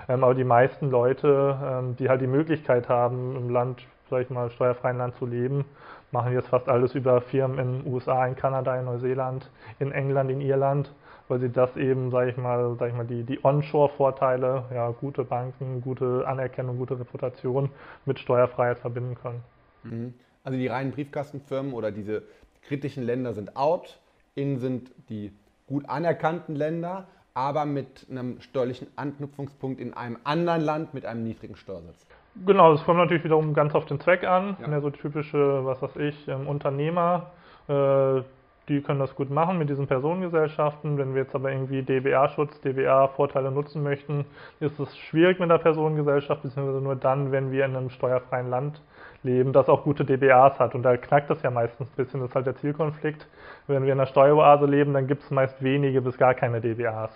Ähm, 0.09 0.25
aber 0.25 0.35
die 0.35 0.45
meisten 0.45 0.91
Leute, 0.91 1.59
ähm, 1.63 1.97
die 1.97 2.09
halt 2.09 2.23
die 2.23 2.27
Möglichkeit 2.27 2.89
haben, 2.89 3.37
im 3.37 3.51
Land 3.51 3.83
sag 4.13 4.23
ich 4.23 4.31
mal, 4.31 4.51
steuerfreien 4.51 4.99
Land 4.99 5.17
zu 5.17 5.25
leben, 5.25 5.65
machen 6.11 6.35
jetzt 6.35 6.49
fast 6.49 6.69
alles 6.69 6.95
über 6.95 7.23
Firmen 7.23 7.59
in 7.59 7.83
den 7.83 7.93
USA, 7.93 8.27
in 8.27 8.37
Kanada, 8.37 8.79
in 8.79 8.85
Neuseeland, 8.85 9.51
in 9.79 9.91
England, 9.91 10.31
in 10.31 10.43
Irland, 10.43 10.93
weil 11.29 11.41
sie 11.41 11.49
das 11.49 11.75
eben, 11.79 12.11
sage 12.11 12.31
ich 12.31 12.37
mal, 12.37 12.77
sag 12.79 12.91
ich 12.91 12.95
mal, 12.95 13.07
die, 13.07 13.25
die 13.25 13.43
Onshore-Vorteile, 13.43 14.65
ja, 14.75 14.91
gute 14.91 15.25
Banken, 15.25 15.81
gute 15.81 16.27
Anerkennung, 16.27 16.77
gute 16.77 17.01
Reputation 17.01 17.71
mit 18.05 18.19
Steuerfreiheit 18.19 18.79
verbinden 18.79 19.15
können. 19.15 19.43
Mhm. 19.85 20.15
Also 20.45 20.59
die 20.59 20.67
reinen 20.67 20.93
Briefkastenfirmen 20.93 21.73
oder 21.73 21.91
diese 21.91 22.23
kritischen 22.61 23.05
Länder 23.05 23.33
sind 23.33 23.57
out, 23.57 23.99
innen 24.35 24.59
sind 24.59 24.93
die 25.09 25.33
gut 25.67 25.89
anerkannten 25.89 26.55
Länder, 26.55 27.07
aber 27.33 27.65
mit 27.65 28.07
einem 28.11 28.43
steuerlichen 28.43 28.89
Anknüpfungspunkt 28.97 29.81
in 29.81 29.95
einem 29.95 30.19
anderen 30.25 30.61
Land 30.61 30.93
mit 30.93 31.07
einem 31.07 31.25
niedrigen 31.25 31.57
Steuersatz. 31.57 32.07
Genau, 32.35 32.73
das 32.73 32.85
kommt 32.85 32.99
natürlich 32.99 33.25
wiederum 33.25 33.53
ganz 33.55 33.75
auf 33.75 33.85
den 33.85 34.01
Zweck 34.01 34.25
an. 34.25 34.57
Ja. 34.61 34.81
so 34.81 34.91
typische, 34.91 35.65
was 35.65 35.83
weiß 35.83 35.97
ich, 35.97 36.29
ähm, 36.29 36.49
Unternehmer, 36.49 37.31
äh, 37.69 38.23
die 38.69 38.81
können 38.81 39.01
das 39.01 39.15
gut 39.15 39.29
machen 39.29 39.59
mit 39.59 39.69
diesen 39.69 39.87
Personengesellschaften. 39.87 40.97
Wenn 40.97 41.15
wir 41.15 41.23
jetzt 41.23 41.35
aber 41.35 41.51
irgendwie 41.51 41.83
DBA-Schutz, 41.83 42.61
DBA-Vorteile 42.61 43.51
nutzen 43.51 43.83
möchten, 43.83 44.25
ist 44.61 44.79
es 44.79 44.97
schwierig 44.97 45.41
mit 45.41 45.51
der 45.51 45.59
Personengesellschaft, 45.59 46.43
beziehungsweise 46.43 46.81
nur 46.81 46.97
dann, 46.97 47.33
wenn 47.33 47.51
wir 47.51 47.65
in 47.65 47.77
einem 47.77 47.91
steuerfreien 47.91 48.49
Land 48.49 48.81
leben, 49.25 49.53
das 49.53 49.69
auch 49.69 49.85
gute 49.85 50.05
DBAs 50.05 50.59
hat. 50.59 50.75
Und 50.75 50.85
da 50.85 50.97
knackt 50.97 51.29
das 51.29 51.43
ja 51.43 51.51
meistens 51.51 51.89
ein 51.91 51.97
bisschen. 51.97 52.21
Das 52.21 52.31
ist 52.31 52.35
halt 52.35 52.47
der 52.47 52.57
Zielkonflikt. 52.57 53.27
Wenn 53.67 53.85
wir 53.85 53.93
in 53.93 54.01
einer 54.01 54.07
Steueroase 54.07 54.67
leben, 54.67 54.95
dann 54.95 55.07
gibt 55.07 55.23
es 55.23 55.31
meist 55.31 55.63
wenige 55.63 56.01
bis 56.01 56.17
gar 56.17 56.35
keine 56.35 56.61
DBAs. 56.61 57.11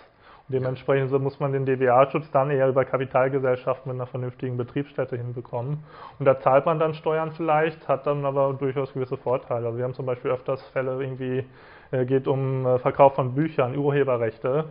Dementsprechend 0.49 1.11
muss 1.21 1.41
man 1.41 1.51
den 1.51 1.65
DBA-Schutz 1.65 2.31
dann 2.31 2.49
eher 2.51 2.69
über 2.69 2.85
Kapitalgesellschaften 2.85 3.91
mit 3.91 3.99
einer 3.99 4.07
vernünftigen 4.07 4.55
Betriebsstätte 4.55 5.17
hinbekommen. 5.17 5.83
Und 6.19 6.25
da 6.25 6.39
zahlt 6.39 6.65
man 6.65 6.79
dann 6.79 6.93
Steuern 6.93 7.31
vielleicht, 7.33 7.85
hat 7.89 8.07
dann 8.07 8.25
aber 8.25 8.53
durchaus 8.53 8.93
gewisse 8.93 9.17
Vorteile. 9.17 9.65
Also 9.65 9.77
wir 9.77 9.83
haben 9.83 9.93
zum 9.93 10.05
Beispiel 10.05 10.31
öfters 10.31 10.61
Fälle 10.69 11.01
irgendwie, 11.01 11.43
äh, 11.91 12.05
geht 12.05 12.29
um 12.29 12.65
äh, 12.65 12.79
Verkauf 12.79 13.15
von 13.15 13.35
Büchern, 13.35 13.77
Urheberrechte 13.77 14.65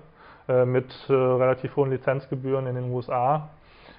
äh, 0.49 0.65
mit 0.65 0.91
äh, 1.11 1.13
relativ 1.13 1.77
hohen 1.77 1.91
Lizenzgebühren 1.91 2.67
in 2.67 2.75
den 2.75 2.91
USA. 2.91 3.51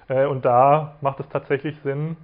Und 0.08 0.46
da 0.46 0.96
macht 1.02 1.20
es 1.20 1.28
tatsächlich 1.28 1.78
Sinn, 1.82 2.16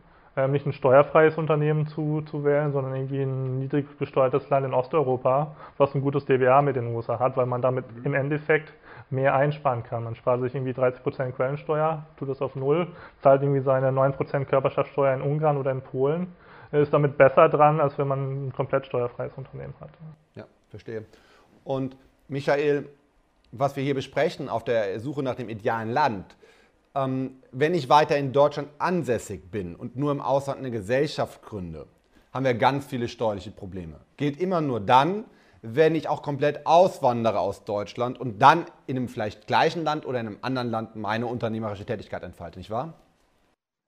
nicht 0.49 0.65
ein 0.65 0.73
steuerfreies 0.73 1.37
Unternehmen 1.37 1.87
zu, 1.87 2.23
zu 2.23 2.43
wählen, 2.43 2.73
sondern 2.73 2.97
irgendwie 2.97 3.21
ein 3.21 3.59
niedrig 3.59 3.87
besteuertes 3.99 4.49
Land 4.49 4.65
in 4.65 4.73
Osteuropa, 4.73 5.55
was 5.77 5.95
ein 5.95 6.01
gutes 6.01 6.25
DBA 6.25 6.63
mit 6.63 6.77
den 6.77 6.95
USA 6.95 7.19
hat, 7.19 7.37
weil 7.37 7.45
man 7.45 7.61
damit 7.61 7.85
im 8.05 8.15
Endeffekt 8.15 8.73
mehr 9.11 9.35
einsparen 9.35 9.83
kann. 9.83 10.05
Man 10.05 10.15
spart 10.15 10.41
sich 10.43 10.55
irgendwie 10.55 10.73
30% 10.73 11.33
Quellensteuer, 11.33 12.05
tut 12.17 12.29
das 12.29 12.41
auf 12.41 12.57
Null, 12.57 12.89
zahlt 13.23 13.43
irgendwie 13.43 13.61
seine 13.61 13.91
9% 13.91 14.45
Körperschaftssteuer 14.45 15.15
in 15.15 15.23
Ungarn 15.23 15.57
oder 15.57 15.71
in 15.71 15.83
Polen, 15.83 16.29
ist 16.73 16.93
damit 16.93 17.17
besser 17.17 17.49
dran, 17.49 17.81
als 17.81 17.97
wenn 17.99 18.09
man 18.09 18.47
ein 18.47 18.53
komplett 18.53 18.87
steuerfreies 18.87 19.33
Unternehmen 19.37 19.75
hat. 19.81 19.91
Ja, 20.35 20.45
verstehe. 20.71 21.05
Und 21.63 21.97
Michael, 22.29 22.89
was 23.53 23.77
wir 23.77 23.85
hier 23.85 23.95
besprechen 23.95 24.49
auf 24.49 24.65
der 24.65 24.99
Suche 24.99 25.23
nach 25.23 25.37
dem 25.37 25.49
idealen 25.49 25.91
Land, 25.91 26.37
ähm, 26.95 27.37
wenn 27.53 27.75
ich 27.75 27.89
weiter 27.89 28.17
in 28.17 28.33
Deutschland 28.33 28.69
ansässig 28.79 29.51
bin 29.51 29.75
und 29.75 29.97
nur 29.97 30.13
im 30.13 30.21
Ausland 30.21 30.61
eine 30.61 30.71
Gesellschaft 30.71 31.43
gründe, 31.43 31.87
haben 32.33 32.45
wir 32.45 32.55
ganz 32.55 32.87
viele 32.87 33.09
steuerliche 33.09 33.51
Probleme. 33.51 34.01
Geht 34.17 34.41
immer 34.41 34.61
nur 34.61 34.81
dann, 34.81 35.25
wenn 35.67 35.95
ich 35.95 36.09
auch 36.09 36.21
komplett 36.21 36.67
auswandere 36.67 37.41
aus 37.41 37.65
Deutschland 37.65 38.21
und 38.21 38.41
dann 38.41 38.67
in 38.87 38.99
einem 38.99 39.09
vielleicht 39.09 39.47
gleichen 39.47 39.83
Land 39.83 40.05
oder 40.05 40.21
in 40.21 40.27
einem 40.27 40.39
anderen 40.43 40.71
Land 40.71 40.95
meine 40.95 41.27
unternehmerische 41.27 41.87
Tätigkeit 41.87 42.23
entfalte, 42.23 42.59
nicht 42.59 42.71
wahr? 42.71 42.93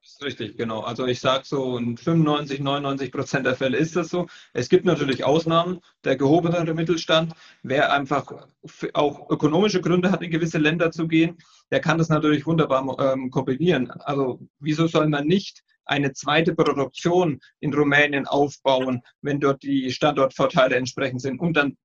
Ist 0.07 0.23
richtig, 0.23 0.57
genau. 0.57 0.83
Also 0.83 1.05
ich 1.05 1.19
sage 1.19 1.43
so, 1.45 1.77
in 1.77 1.97
95, 1.97 2.61
99 2.61 3.11
Prozent 3.11 3.45
der 3.45 3.57
Fälle 3.57 3.77
ist 3.77 3.97
das 3.97 4.09
so. 4.09 4.29
Es 4.53 4.69
gibt 4.69 4.85
natürlich 4.85 5.25
Ausnahmen. 5.25 5.81
Der 6.05 6.17
gehobenere 6.17 6.75
Mittelstand, 6.75 7.35
wer 7.65 7.93
einfach 7.93 8.47
auch 8.95 9.29
ökonomische 9.29 9.81
Gründe 9.81 10.13
hat, 10.13 10.23
in 10.23 10.31
gewisse 10.31 10.59
Länder 10.59 10.93
zu 10.93 11.09
gehen, 11.09 11.39
der 11.73 11.81
kann 11.81 11.99
das 11.99 12.09
natürlich 12.09 12.47
wunderbar 12.47 12.85
ähm, 13.01 13.31
kombinieren. 13.31 13.91
Also 13.91 14.39
wieso 14.61 14.87
soll 14.87 15.09
man 15.09 15.27
nicht 15.27 15.65
eine 15.85 16.13
zweite 16.13 16.55
Produktion 16.55 17.41
in 17.59 17.75
Rumänien 17.75 18.29
aufbauen, 18.29 19.03
wenn 19.23 19.41
dort 19.41 19.65
die 19.65 19.91
Standortvorteile 19.91 20.77
entsprechend 20.77 21.21
sind 21.21 21.41
und 21.41 21.57
dann 21.57 21.77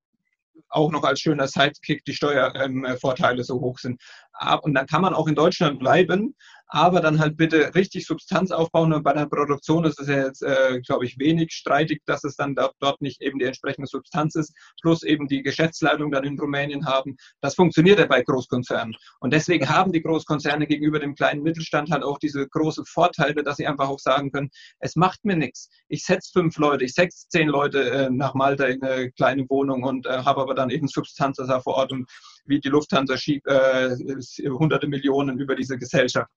auch 0.69 0.91
noch 0.91 1.03
als 1.03 1.19
schöner 1.19 1.47
Sidekick 1.47 2.03
die 2.05 2.13
Steuervorteile 2.13 3.39
ähm, 3.39 3.43
so 3.43 3.59
hoch 3.59 3.79
sind. 3.79 4.01
Und 4.61 4.73
dann 4.73 4.87
kann 4.87 5.01
man 5.01 5.13
auch 5.13 5.27
in 5.27 5.35
Deutschland 5.35 5.79
bleiben, 5.79 6.35
aber 6.71 7.01
dann 7.01 7.19
halt 7.19 7.35
bitte 7.35 7.75
richtig 7.75 8.05
Substanz 8.05 8.51
aufbauen. 8.51 8.93
Und 8.93 9.03
bei 9.03 9.13
der 9.13 9.25
Produktion 9.25 9.83
ist 9.83 9.99
es 9.99 10.07
ja 10.07 10.25
jetzt, 10.25 10.41
äh, 10.41 10.79
glaube 10.79 11.05
ich, 11.05 11.19
wenig 11.19 11.51
streitig, 11.51 12.01
dass 12.05 12.23
es 12.23 12.37
dann 12.37 12.55
da, 12.55 12.71
dort 12.79 13.01
nicht 13.01 13.21
eben 13.21 13.39
die 13.39 13.45
entsprechende 13.45 13.87
Substanz 13.87 14.35
ist, 14.35 14.55
plus 14.81 15.03
eben 15.03 15.27
die 15.27 15.43
Geschäftsleitung 15.43 16.11
dann 16.11 16.23
in 16.23 16.39
Rumänien 16.39 16.85
haben. 16.85 17.17
Das 17.41 17.55
funktioniert 17.55 17.99
ja 17.99 18.05
bei 18.05 18.21
Großkonzernen. 18.21 18.95
Und 19.19 19.33
deswegen 19.33 19.67
haben 19.67 19.91
die 19.91 20.01
Großkonzerne 20.01 20.65
gegenüber 20.65 20.99
dem 20.99 21.13
kleinen 21.13 21.43
Mittelstand 21.43 21.91
halt 21.91 22.03
auch 22.03 22.17
diese 22.17 22.47
großen 22.47 22.85
Vorteile, 22.85 23.43
dass 23.43 23.57
sie 23.57 23.67
einfach 23.67 23.89
auch 23.89 23.99
sagen 23.99 24.31
können, 24.31 24.49
es 24.79 24.95
macht 24.95 25.25
mir 25.25 25.35
nichts. 25.35 25.69
Ich 25.89 26.05
setze 26.05 26.31
fünf 26.31 26.57
Leute, 26.57 26.85
ich 26.85 26.93
setze 26.93 27.27
zehn 27.27 27.49
Leute 27.49 27.91
äh, 27.91 28.09
nach 28.09 28.33
Malta 28.33 28.65
in 28.65 28.81
eine 28.81 29.11
kleine 29.11 29.45
Wohnung 29.49 29.83
und 29.83 30.05
äh, 30.05 30.23
habe 30.23 30.41
aber 30.41 30.55
dann 30.55 30.69
eben 30.69 30.87
Substanz 30.87 31.35
da 31.35 31.59
vor 31.59 31.75
Ort 31.75 31.91
und 31.91 32.09
wie 32.51 32.59
die 32.59 32.69
Lufthansa 32.69 33.17
schiebt 33.17 33.47
äh, 33.47 33.95
hunderte 34.45 34.87
Millionen 34.87 35.39
über 35.39 35.55
diese 35.55 35.77
Gesellschaft. 35.77 36.29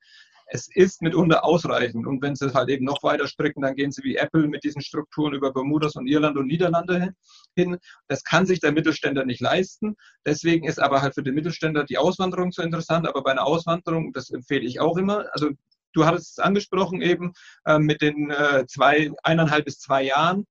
Es 0.47 0.69
ist 0.75 1.03
mitunter 1.03 1.45
ausreichend. 1.45 2.07
Und 2.07 2.23
wenn 2.23 2.37
sie 2.37 2.53
halt 2.53 2.69
eben 2.69 2.85
noch 2.85 3.03
weiter 3.03 3.27
stricken, 3.27 3.63
dann 3.63 3.75
gehen 3.75 3.93
sie 3.93 4.05
wie 4.05 4.17
Apple 4.17 4.47
mit 4.47 4.63
diesen 4.63 4.83
Strukturen 4.83 5.35
über 5.35 5.53
Bermudas 5.53 5.97
und 5.97 6.07
Irland 6.07 6.37
und 6.37 6.47
Niederlande 6.47 7.15
hin. 7.57 7.79
Das 8.09 8.23
kann 8.25 8.47
sich 8.47 8.61
der 8.61 8.73
Mittelständler 8.73 9.25
nicht 9.25 9.41
leisten. 9.41 9.97
Deswegen 10.27 10.67
ist 10.67 10.81
aber 10.81 11.03
halt 11.03 11.15
für 11.15 11.23
den 11.23 11.35
Mittelständler 11.35 11.85
die 11.85 11.99
Auswanderung 11.99 12.53
so 12.53 12.63
interessant. 12.63 13.09
Aber 13.09 13.23
bei 13.23 13.33
einer 13.33 13.47
Auswanderung, 13.47 14.13
das 14.13 14.31
empfehle 14.31 14.65
ich 14.65 14.81
auch 14.81 14.97
immer, 14.97 15.27
also 15.33 15.51
du 15.95 16.05
hattest 16.05 16.33
es 16.33 16.39
angesprochen 16.39 17.01
eben 17.01 17.33
äh, 17.65 17.79
mit 17.79 18.03
den 18.03 18.31
äh, 18.31 18.67
zwei, 18.67 19.13
eineinhalb 19.23 19.65
bis 19.65 19.79
zwei 19.79 20.03
Jahren. 20.03 20.47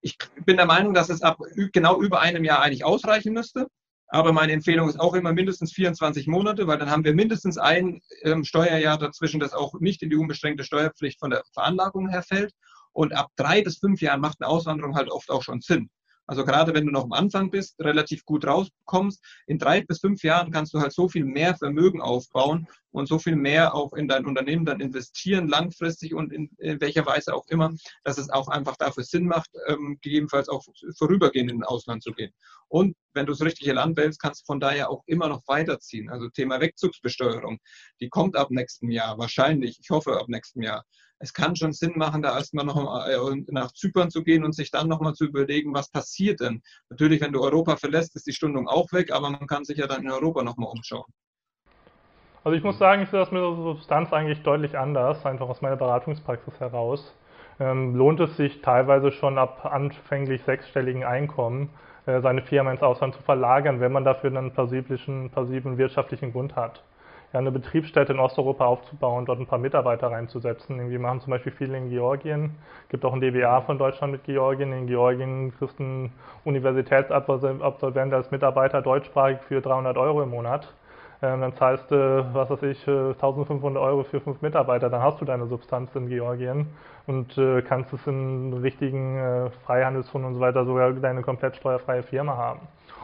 Ich 0.00 0.18
bin 0.44 0.56
der 0.56 0.66
Meinung, 0.66 0.94
dass 0.94 1.10
es 1.10 1.22
ab 1.22 1.38
genau 1.72 2.00
über 2.00 2.20
einem 2.20 2.44
Jahr 2.44 2.60
eigentlich 2.60 2.84
ausreichen 2.84 3.32
müsste. 3.32 3.68
Aber 4.08 4.32
meine 4.32 4.52
Empfehlung 4.52 4.88
ist 4.88 5.00
auch 5.00 5.14
immer 5.14 5.32
mindestens 5.32 5.72
24 5.72 6.26
Monate, 6.26 6.66
weil 6.66 6.78
dann 6.78 6.90
haben 6.90 7.04
wir 7.04 7.14
mindestens 7.14 7.58
ein 7.58 8.00
ähm, 8.22 8.44
Steuerjahr 8.44 8.98
dazwischen, 8.98 9.40
das 9.40 9.52
auch 9.52 9.74
nicht 9.80 10.02
in 10.02 10.10
die 10.10 10.16
unbeschränkte 10.16 10.64
Steuerpflicht 10.64 11.18
von 11.18 11.30
der 11.30 11.42
Veranlagung 11.52 12.08
her 12.08 12.22
fällt. 12.22 12.52
Und 12.92 13.12
ab 13.12 13.30
drei 13.36 13.62
bis 13.62 13.78
fünf 13.78 14.00
Jahren 14.00 14.20
macht 14.20 14.40
eine 14.40 14.48
Auswanderung 14.48 14.94
halt 14.94 15.10
oft 15.10 15.30
auch 15.30 15.42
schon 15.42 15.60
Sinn. 15.60 15.90
Also 16.26 16.44
gerade 16.44 16.74
wenn 16.74 16.86
du 16.86 16.92
noch 16.92 17.04
am 17.04 17.12
Anfang 17.12 17.50
bist, 17.50 17.78
relativ 17.80 18.24
gut 18.24 18.46
rauskommst, 18.46 19.24
in 19.46 19.58
drei 19.58 19.82
bis 19.82 20.00
fünf 20.00 20.22
Jahren 20.24 20.50
kannst 20.50 20.74
du 20.74 20.80
halt 20.80 20.92
so 20.92 21.08
viel 21.08 21.24
mehr 21.24 21.56
Vermögen 21.56 22.00
aufbauen 22.00 22.66
und 22.96 23.06
so 23.06 23.18
viel 23.18 23.36
mehr 23.36 23.74
auch 23.74 23.92
in 23.92 24.08
dein 24.08 24.26
Unternehmen 24.26 24.64
dann 24.64 24.80
investieren, 24.80 25.48
langfristig 25.48 26.14
und 26.14 26.32
in, 26.32 26.50
in 26.58 26.80
welcher 26.80 27.06
Weise 27.06 27.34
auch 27.34 27.46
immer, 27.48 27.72
dass 28.04 28.18
es 28.18 28.30
auch 28.30 28.48
einfach 28.48 28.76
dafür 28.76 29.04
Sinn 29.04 29.26
macht, 29.26 29.50
ähm, 29.68 29.98
gegebenenfalls 30.00 30.48
auch 30.48 30.64
vorübergehend 30.96 31.50
in 31.50 31.58
den 31.58 31.64
Ausland 31.64 32.02
zu 32.02 32.12
gehen. 32.12 32.32
Und 32.68 32.96
wenn 33.14 33.26
du 33.26 33.32
das 33.32 33.42
richtige 33.42 33.72
Land 33.72 33.96
wählst, 33.96 34.20
kannst 34.20 34.42
du 34.42 34.46
von 34.46 34.60
daher 34.60 34.90
auch 34.90 35.02
immer 35.06 35.28
noch 35.28 35.42
weiterziehen. 35.46 36.10
Also 36.10 36.28
Thema 36.30 36.60
Wegzugsbesteuerung, 36.60 37.58
die 38.00 38.08
kommt 38.08 38.36
ab 38.36 38.50
nächstem 38.50 38.90
Jahr, 38.90 39.18
wahrscheinlich, 39.18 39.78
ich 39.80 39.90
hoffe 39.90 40.18
ab 40.18 40.28
nächstem 40.28 40.62
Jahr 40.62 40.84
es 41.18 41.32
kann 41.32 41.56
schon 41.56 41.72
Sinn 41.72 41.94
machen, 41.96 42.22
da 42.22 42.36
erstmal 42.36 42.66
noch 42.66 43.06
äh, 43.06 43.42
nach 43.48 43.72
Zypern 43.72 44.10
zu 44.10 44.22
gehen 44.22 44.44
und 44.44 44.54
sich 44.54 44.70
dann 44.70 44.88
nochmal 44.88 45.14
zu 45.14 45.24
überlegen, 45.24 45.72
was 45.72 45.90
passiert 45.90 46.40
denn. 46.40 46.62
Natürlich, 46.90 47.20
wenn 47.20 47.32
du 47.32 47.42
Europa 47.42 47.76
verlässt, 47.76 48.14
ist 48.16 48.26
die 48.26 48.34
Stundung 48.34 48.68
auch 48.68 48.92
weg, 48.92 49.10
aber 49.12 49.30
man 49.30 49.46
kann 49.46 49.64
sich 49.64 49.78
ja 49.78 49.86
dann 49.86 50.02
in 50.02 50.10
Europa 50.10 50.42
nochmal 50.42 50.70
umschauen. 50.70 51.10
Also 52.46 52.56
ich 52.56 52.62
muss 52.62 52.78
sagen, 52.78 53.02
ich 53.02 53.08
sehe 53.08 53.18
das 53.18 53.32
mit 53.32 53.42
der 53.42 53.56
Substanz 53.56 54.12
eigentlich 54.12 54.44
deutlich 54.44 54.78
anders, 54.78 55.26
einfach 55.26 55.48
aus 55.48 55.62
meiner 55.62 55.74
Beratungspraxis 55.74 56.60
heraus. 56.60 57.12
Ähm, 57.58 57.96
lohnt 57.96 58.20
es 58.20 58.36
sich 58.36 58.62
teilweise 58.62 59.10
schon 59.10 59.36
ab 59.36 59.66
anfänglich 59.66 60.44
sechsstelligen 60.44 61.02
Einkommen, 61.02 61.70
äh, 62.06 62.20
seine 62.20 62.42
Firma 62.42 62.70
ins 62.70 62.84
Ausland 62.84 63.16
zu 63.16 63.22
verlagern, 63.24 63.80
wenn 63.80 63.90
man 63.90 64.04
dafür 64.04 64.30
einen 64.30 64.52
plausiblen, 64.52 65.28
plausiblen 65.30 65.76
wirtschaftlichen 65.76 66.30
Grund 66.30 66.54
hat 66.54 66.84
ja, 67.32 67.40
eine 67.40 67.50
Betriebsstätte 67.50 68.12
in 68.12 68.20
Osteuropa 68.20 68.64
aufzubauen, 68.64 69.26
dort 69.26 69.40
ein 69.40 69.46
paar 69.46 69.58
Mitarbeiter 69.58 70.12
reinzusetzen. 70.12 70.88
Wir 70.88 71.00
machen 71.00 71.22
zum 71.22 71.32
Beispiel 71.32 71.50
viel 71.50 71.74
in 71.74 71.90
Georgien, 71.90 72.54
gibt 72.90 73.04
auch 73.04 73.12
ein 73.12 73.20
DBA 73.20 73.62
von 73.62 73.76
Deutschland 73.76 74.12
mit 74.12 74.22
Georgien. 74.22 74.72
In 74.72 74.86
Georgien 74.86 75.52
kriegst 75.58 75.80
einen 75.80 76.12
Universitätsabsolvent 76.44 78.14
als 78.14 78.30
Mitarbeiter 78.30 78.82
deutschsprachig 78.82 79.38
für 79.48 79.60
300 79.60 79.96
Euro 79.96 80.22
im 80.22 80.30
Monat. 80.30 80.72
Ähm, 81.22 81.40
dann 81.40 81.54
zahlst 81.54 81.90
du, 81.90 82.28
was 82.32 82.50
weiß 82.50 82.62
ich, 82.64 82.86
1500 82.86 83.82
Euro 83.82 84.04
für 84.04 84.20
fünf 84.20 84.42
Mitarbeiter, 84.42 84.90
dann 84.90 85.02
hast 85.02 85.20
du 85.20 85.24
deine 85.24 85.46
Substanz 85.46 85.94
in 85.94 86.08
Georgien 86.08 86.66
und 87.06 87.38
äh, 87.38 87.62
kannst 87.62 87.92
es 87.92 88.06
in 88.06 88.52
richtigen 88.52 89.16
äh, 89.16 89.50
Freihandelsfonds 89.64 90.26
und 90.26 90.34
so 90.34 90.40
weiter 90.40 90.64
sogar 90.66 90.92
deine 90.92 91.22
komplett 91.22 91.56
steuerfreie 91.56 92.02
Firma 92.02 92.36
haben. 92.36 92.60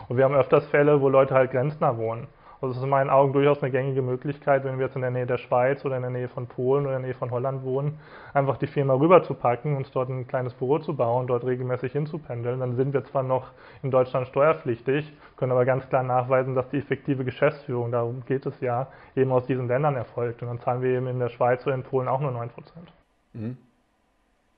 Und 0.09 0.19
wir 0.19 0.25
haben 0.25 0.35
öfters 0.35 0.67
Fälle, 0.67 1.01
wo 1.01 1.09
Leute 1.09 1.35
halt 1.35 1.53
grenznah 1.53 1.97
wohnen 1.97 2.27
Also 2.63 2.75
es 2.75 2.77
ist 2.77 2.85
in 2.85 2.91
meinen 2.91 3.11
Augen 3.11 3.33
durchaus 3.33 3.61
eine 3.61 3.73
gängige 3.73 4.03
Möglichkeit, 4.03 4.63
wenn 4.63 4.79
wir 4.79 4.87
jetzt 4.87 4.95
in 4.95 5.03
der 5.03 5.11
Nähe 5.11 5.27
der 5.27 5.39
Schweiz 5.39 5.85
oder 5.85 5.97
in 5.97 6.03
der 6.03 6.13
Nähe 6.13 6.29
von 6.29 6.47
Polen 6.47 6.87
oder 6.87 6.95
in 6.95 7.03
der 7.03 7.09
Nähe 7.09 7.19
von 7.19 7.33
Holland 7.33 7.65
wohnen, 7.65 7.99
einfach 8.35 8.57
die 8.57 8.69
Firma 8.69 8.95
rüberzupacken, 8.95 9.77
uns 9.77 9.91
dort 9.91 10.09
ein 10.11 10.29
kleines 10.29 10.55
Büro 10.55 10.79
zu 10.79 10.95
bauen, 10.95 11.27
dort 11.27 11.45
regelmäßig 11.45 11.91
hinzupendeln. 11.91 12.61
Dann 12.61 12.77
sind 12.77 12.93
wir 12.93 13.05
zwar 13.05 13.25
noch 13.25 13.51
in 13.83 13.91
Deutschland 13.91 14.29
steuerpflichtig, 14.29 15.13
können 15.37 15.51
aber 15.51 15.65
ganz 15.65 15.89
klar 15.89 16.05
nachweisen, 16.05 16.55
dass 16.55 16.69
die 16.69 16.79
effektive 16.79 17.25
Geschäftsführung, 17.25 17.91
darum 17.91 18.25
geht 18.27 18.47
es 18.47 18.61
ja, 18.61 18.87
eben 19.17 19.33
aus 19.33 19.45
diesen 19.47 19.67
Ländern 19.67 19.97
erfolgt. 19.97 20.41
Und 20.43 20.47
dann 20.47 20.61
zahlen 20.61 20.83
wir 20.83 20.91
eben 20.91 21.09
in 21.09 21.19
der 21.19 21.31
Schweiz 21.31 21.67
oder 21.67 21.75
in 21.75 21.83
Polen 21.83 22.07
auch 22.07 22.21
nur 22.21 22.31
9 22.31 22.49
Prozent. 22.51 22.93
Mhm. 23.33 23.57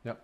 Ja. 0.02 0.16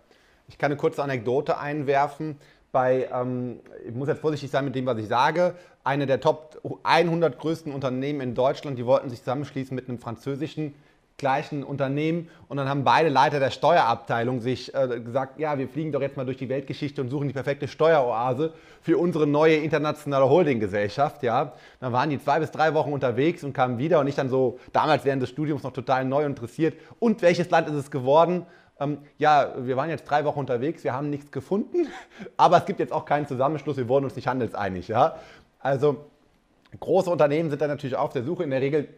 Ich 0.47 0.59
kann 0.59 0.71
eine 0.71 0.77
kurze 0.77 1.01
Anekdote 1.01 1.57
einwerfen 1.57 2.37
bei, 2.71 3.09
ähm, 3.13 3.59
ich 3.87 3.93
muss 3.93 4.07
jetzt 4.07 4.21
vorsichtig 4.21 4.49
sein 4.49 4.65
mit 4.65 4.75
dem, 4.75 4.85
was 4.85 4.97
ich 4.97 5.07
sage, 5.07 5.55
eine 5.83 6.05
der 6.05 6.19
Top 6.19 6.61
100 6.83 7.37
größten 7.39 7.73
Unternehmen 7.73 8.21
in 8.21 8.35
Deutschland, 8.35 8.77
die 8.77 8.85
wollten 8.85 9.09
sich 9.09 9.19
zusammenschließen 9.19 9.75
mit 9.75 9.89
einem 9.89 9.99
französischen 9.99 10.73
gleichen 11.17 11.63
Unternehmen 11.63 12.29
und 12.47 12.57
dann 12.57 12.67
haben 12.67 12.83
beide 12.83 13.09
Leiter 13.09 13.39
der 13.39 13.51
Steuerabteilung 13.51 14.41
sich 14.41 14.73
äh, 14.73 14.99
gesagt, 14.99 15.39
ja, 15.39 15.57
wir 15.57 15.67
fliegen 15.67 15.91
doch 15.91 16.01
jetzt 16.01 16.17
mal 16.17 16.25
durch 16.25 16.37
die 16.37 16.49
Weltgeschichte 16.49 16.99
und 16.99 17.09
suchen 17.09 17.27
die 17.27 17.33
perfekte 17.33 17.67
Steueroase 17.67 18.53
für 18.81 18.97
unsere 18.97 19.27
neue 19.27 19.57
internationale 19.57 20.27
Holdinggesellschaft, 20.27 21.21
ja. 21.21 21.53
Dann 21.79 21.93
waren 21.93 22.09
die 22.09 22.19
zwei 22.19 22.39
bis 22.39 22.49
drei 22.49 22.73
Wochen 22.73 22.91
unterwegs 22.91 23.43
und 23.43 23.53
kamen 23.53 23.77
wieder 23.77 23.99
und 23.99 24.07
ich 24.07 24.15
dann 24.15 24.29
so, 24.29 24.59
damals 24.73 25.05
während 25.05 25.21
des 25.21 25.29
Studiums 25.29 25.61
noch 25.63 25.73
total 25.73 26.05
neu 26.05 26.25
interessiert, 26.25 26.75
und 26.99 27.21
welches 27.21 27.49
Land 27.51 27.67
ist 27.67 27.75
es 27.75 27.91
geworden? 27.91 28.47
Ähm, 28.81 28.97
ja, 29.17 29.53
wir 29.57 29.77
waren 29.77 29.89
jetzt 29.89 30.03
drei 30.05 30.25
Wochen 30.25 30.39
unterwegs, 30.39 30.83
wir 30.83 30.93
haben 30.93 31.09
nichts 31.09 31.31
gefunden, 31.31 31.87
aber 32.37 32.57
es 32.57 32.65
gibt 32.65 32.79
jetzt 32.79 32.91
auch 32.91 33.05
keinen 33.05 33.27
Zusammenschluss, 33.27 33.77
wir 33.77 33.87
wurden 33.87 34.05
uns 34.05 34.15
nicht 34.15 34.27
handelseinig. 34.27 34.87
Ja? 34.87 35.15
Also 35.59 36.05
große 36.79 37.09
Unternehmen 37.09 37.49
sind 37.49 37.61
da 37.61 37.67
natürlich 37.67 37.95
auf 37.95 38.11
der 38.11 38.23
Suche, 38.23 38.43
in 38.43 38.49
der 38.49 38.61
Regel 38.61 38.89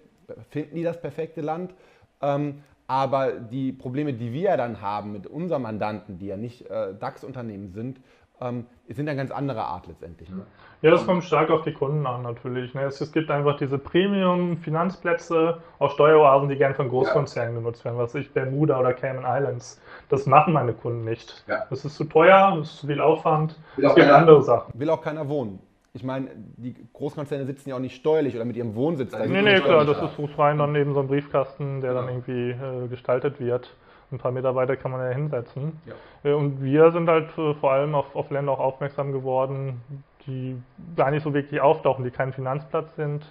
finden 0.49 0.75
die 0.75 0.83
das 0.83 0.99
perfekte 0.99 1.41
Land. 1.41 1.73
Ähm, 2.21 2.63
aber 2.87 3.31
die 3.31 3.71
Probleme, 3.71 4.13
die 4.13 4.33
wir 4.33 4.57
dann 4.57 4.81
haben 4.81 5.13
mit 5.13 5.25
unseren 5.27 5.61
Mandanten, 5.61 6.17
die 6.17 6.27
ja 6.27 6.37
nicht 6.37 6.69
äh, 6.69 6.93
DAX-Unternehmen 6.93 7.71
sind, 7.71 7.99
ähm, 8.41 8.65
sind 8.89 9.07
eine 9.07 9.17
ganz 9.17 9.31
andere 9.31 9.63
Art 9.63 9.87
letztendlich. 9.87 10.29
Ne? 10.29 10.45
Ja, 10.81 10.91
das 10.91 11.05
kommt 11.05 11.23
stark 11.23 11.49
auf 11.49 11.61
die 11.61 11.71
Kunden 11.71 12.05
an 12.05 12.23
natürlich. 12.23 12.73
Ne? 12.73 12.81
Es, 12.83 12.99
es, 12.99 13.11
gibt 13.11 13.31
einfach 13.31 13.57
diese 13.57 13.77
Premium-Finanzplätze 13.77 15.61
aus 15.79 15.93
Steueroasen, 15.93 16.49
die 16.49 16.57
gern 16.57 16.75
von 16.75 16.89
Großkonzernen 16.89 17.53
ja. 17.53 17.59
genutzt 17.59 17.85
werden, 17.85 17.97
was 17.97 18.13
ich 18.15 18.31
Bermuda 18.31 18.79
oder 18.79 18.93
Cayman 18.93 19.23
Islands. 19.25 19.81
Das 20.09 20.25
machen 20.25 20.53
meine 20.53 20.73
Kunden 20.73 21.05
nicht. 21.05 21.43
Ja. 21.47 21.65
Das 21.69 21.85
ist 21.85 21.95
zu 21.95 22.03
teuer, 22.03 22.55
das 22.57 22.69
ist 22.69 22.77
zu 22.79 22.87
viel 22.87 22.99
Aufwand. 22.99 23.57
Will 23.77 23.85
es 23.85 23.95
gibt 23.95 24.07
keiner, 24.07 24.19
andere 24.19 24.41
Sachen. 24.43 24.77
Will 24.77 24.89
auch 24.89 25.01
keiner 25.01 25.29
wohnen. 25.29 25.59
Ich 25.93 26.03
meine, 26.03 26.29
die 26.35 26.75
Großkonzerne 26.91 27.45
sitzen 27.45 27.69
ja 27.69 27.75
auch 27.75 27.79
nicht 27.79 27.95
steuerlich 27.95 28.35
oder 28.35 28.45
mit 28.45 28.57
ihrem 28.57 28.75
Wohnsitz. 28.75 29.11
Da 29.11 29.25
nee, 29.25 29.41
nee, 29.41 29.59
klar, 29.59 29.85
das 29.85 30.01
ist 30.01 30.39
rein 30.39 30.57
dann 30.57 30.71
neben 30.71 30.93
so 30.93 30.99
einem 30.99 31.07
Briefkasten, 31.07 31.81
der 31.81 31.93
dann 31.93 32.09
irgendwie 32.09 32.49
äh, 32.49 32.87
gestaltet 32.89 33.39
wird 33.39 33.73
ein 34.13 34.19
paar 34.19 34.31
Mitarbeiter 34.31 34.77
kann 34.77 34.91
man 34.91 35.01
ja 35.01 35.09
hinsetzen. 35.09 35.81
Ja. 35.85 36.29
Äh, 36.29 36.33
und 36.33 36.63
wir 36.63 36.91
sind 36.91 37.09
halt 37.09 37.37
äh, 37.37 37.53
vor 37.55 37.71
allem 37.71 37.95
auf, 37.95 38.15
auf 38.15 38.29
Länder 38.29 38.53
auch 38.53 38.59
aufmerksam 38.59 39.11
geworden, 39.11 39.81
die 40.25 40.61
gar 40.95 41.11
nicht 41.11 41.23
so 41.23 41.33
wirklich 41.33 41.59
auftauchen, 41.59 42.05
die 42.05 42.11
kein 42.11 42.31
Finanzplatz 42.31 42.95
sind, 42.95 43.25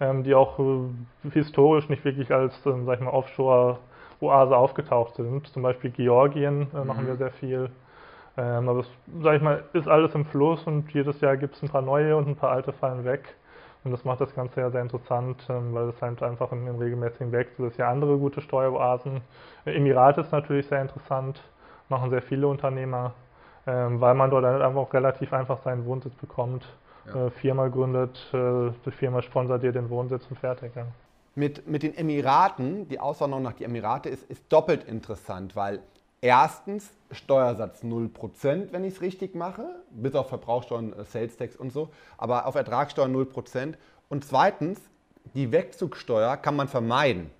ähm, 0.00 0.24
die 0.24 0.34
auch 0.34 0.58
äh, 0.58 1.30
historisch 1.30 1.88
nicht 1.88 2.04
wirklich 2.04 2.32
als, 2.32 2.54
ähm, 2.66 2.86
sag 2.86 2.98
ich 2.98 3.04
mal, 3.04 3.12
Offshore-Oase 3.12 4.56
aufgetaucht 4.56 5.14
sind. 5.14 5.46
Zum 5.48 5.62
Beispiel 5.62 5.90
Georgien 5.90 6.68
äh, 6.74 6.84
machen 6.84 7.04
mhm. 7.04 7.08
wir 7.08 7.16
sehr 7.16 7.30
viel. 7.32 7.70
Ähm, 8.36 8.68
aber 8.68 8.80
es, 8.80 8.90
sag 9.20 9.36
ich 9.36 9.42
mal, 9.42 9.62
ist 9.74 9.88
alles 9.88 10.14
im 10.14 10.24
Fluss 10.24 10.64
und 10.66 10.92
jedes 10.92 11.20
Jahr 11.20 11.36
gibt 11.36 11.54
es 11.54 11.62
ein 11.62 11.68
paar 11.68 11.82
neue 11.82 12.16
und 12.16 12.28
ein 12.28 12.36
paar 12.36 12.50
alte 12.50 12.72
fallen 12.72 13.04
weg. 13.04 13.34
Und 13.84 13.90
das 13.90 14.04
macht 14.04 14.20
das 14.20 14.34
Ganze 14.34 14.60
ja 14.60 14.70
sehr 14.70 14.82
interessant, 14.82 15.44
ähm, 15.48 15.74
weil 15.74 15.88
es 15.88 16.00
halt 16.00 16.22
einfach 16.22 16.52
in, 16.52 16.66
in 16.66 16.76
regelmäßigen 16.76 17.32
Wechsel 17.32 17.66
ist. 17.66 17.78
Ja, 17.78 17.90
andere 17.90 18.16
gute 18.16 18.40
Steueroasen. 18.40 19.20
Emirate 19.64 20.20
ist 20.20 20.32
natürlich 20.32 20.66
sehr 20.68 20.82
interessant, 20.82 21.42
machen 21.88 22.10
sehr 22.10 22.22
viele 22.22 22.46
Unternehmer, 22.46 23.12
ähm, 23.66 24.00
weil 24.00 24.14
man 24.14 24.30
dort 24.30 24.44
einfach 24.44 24.80
auch 24.80 24.94
relativ 24.94 25.32
einfach 25.32 25.58
seinen 25.62 25.84
Wohnsitz 25.84 26.14
bekommt. 26.14 26.64
Ja. 27.06 27.26
Äh, 27.26 27.30
Firma 27.30 27.66
gründet, 27.68 28.18
äh, 28.32 28.70
die 28.86 28.92
Firma 28.92 29.20
sponsert 29.22 29.64
dir 29.64 29.72
den 29.72 29.90
Wohnsitz 29.90 30.26
und 30.30 30.38
fertig. 30.38 30.72
Ja. 30.76 30.86
Mit, 31.34 31.66
mit 31.66 31.82
den 31.82 31.96
Emiraten, 31.96 32.88
die 32.88 33.00
Auswanderung 33.00 33.42
nach 33.42 33.54
die 33.54 33.64
Emirate 33.64 34.08
ist, 34.08 34.30
ist 34.30 34.52
doppelt 34.52 34.84
interessant, 34.84 35.56
weil 35.56 35.80
Erstens 36.24 36.88
Steuersatz 37.10 37.82
0%, 37.82 38.68
wenn 38.70 38.84
ich 38.84 38.94
es 38.94 39.00
richtig 39.00 39.34
mache, 39.34 39.64
bis 39.90 40.14
auf 40.14 40.28
Verbrauchsteuern, 40.28 40.92
äh, 40.92 41.04
Sales 41.04 41.36
Tax 41.36 41.56
und 41.56 41.72
so, 41.72 41.90
aber 42.16 42.46
auf 42.46 42.54
Ertragssteuer 42.54 43.08
0%. 43.08 43.74
Und 44.08 44.24
zweitens, 44.24 44.78
die 45.34 45.50
Wegzugsteuer 45.50 46.36
kann 46.36 46.54
man 46.54 46.68
vermeiden. 46.68 47.30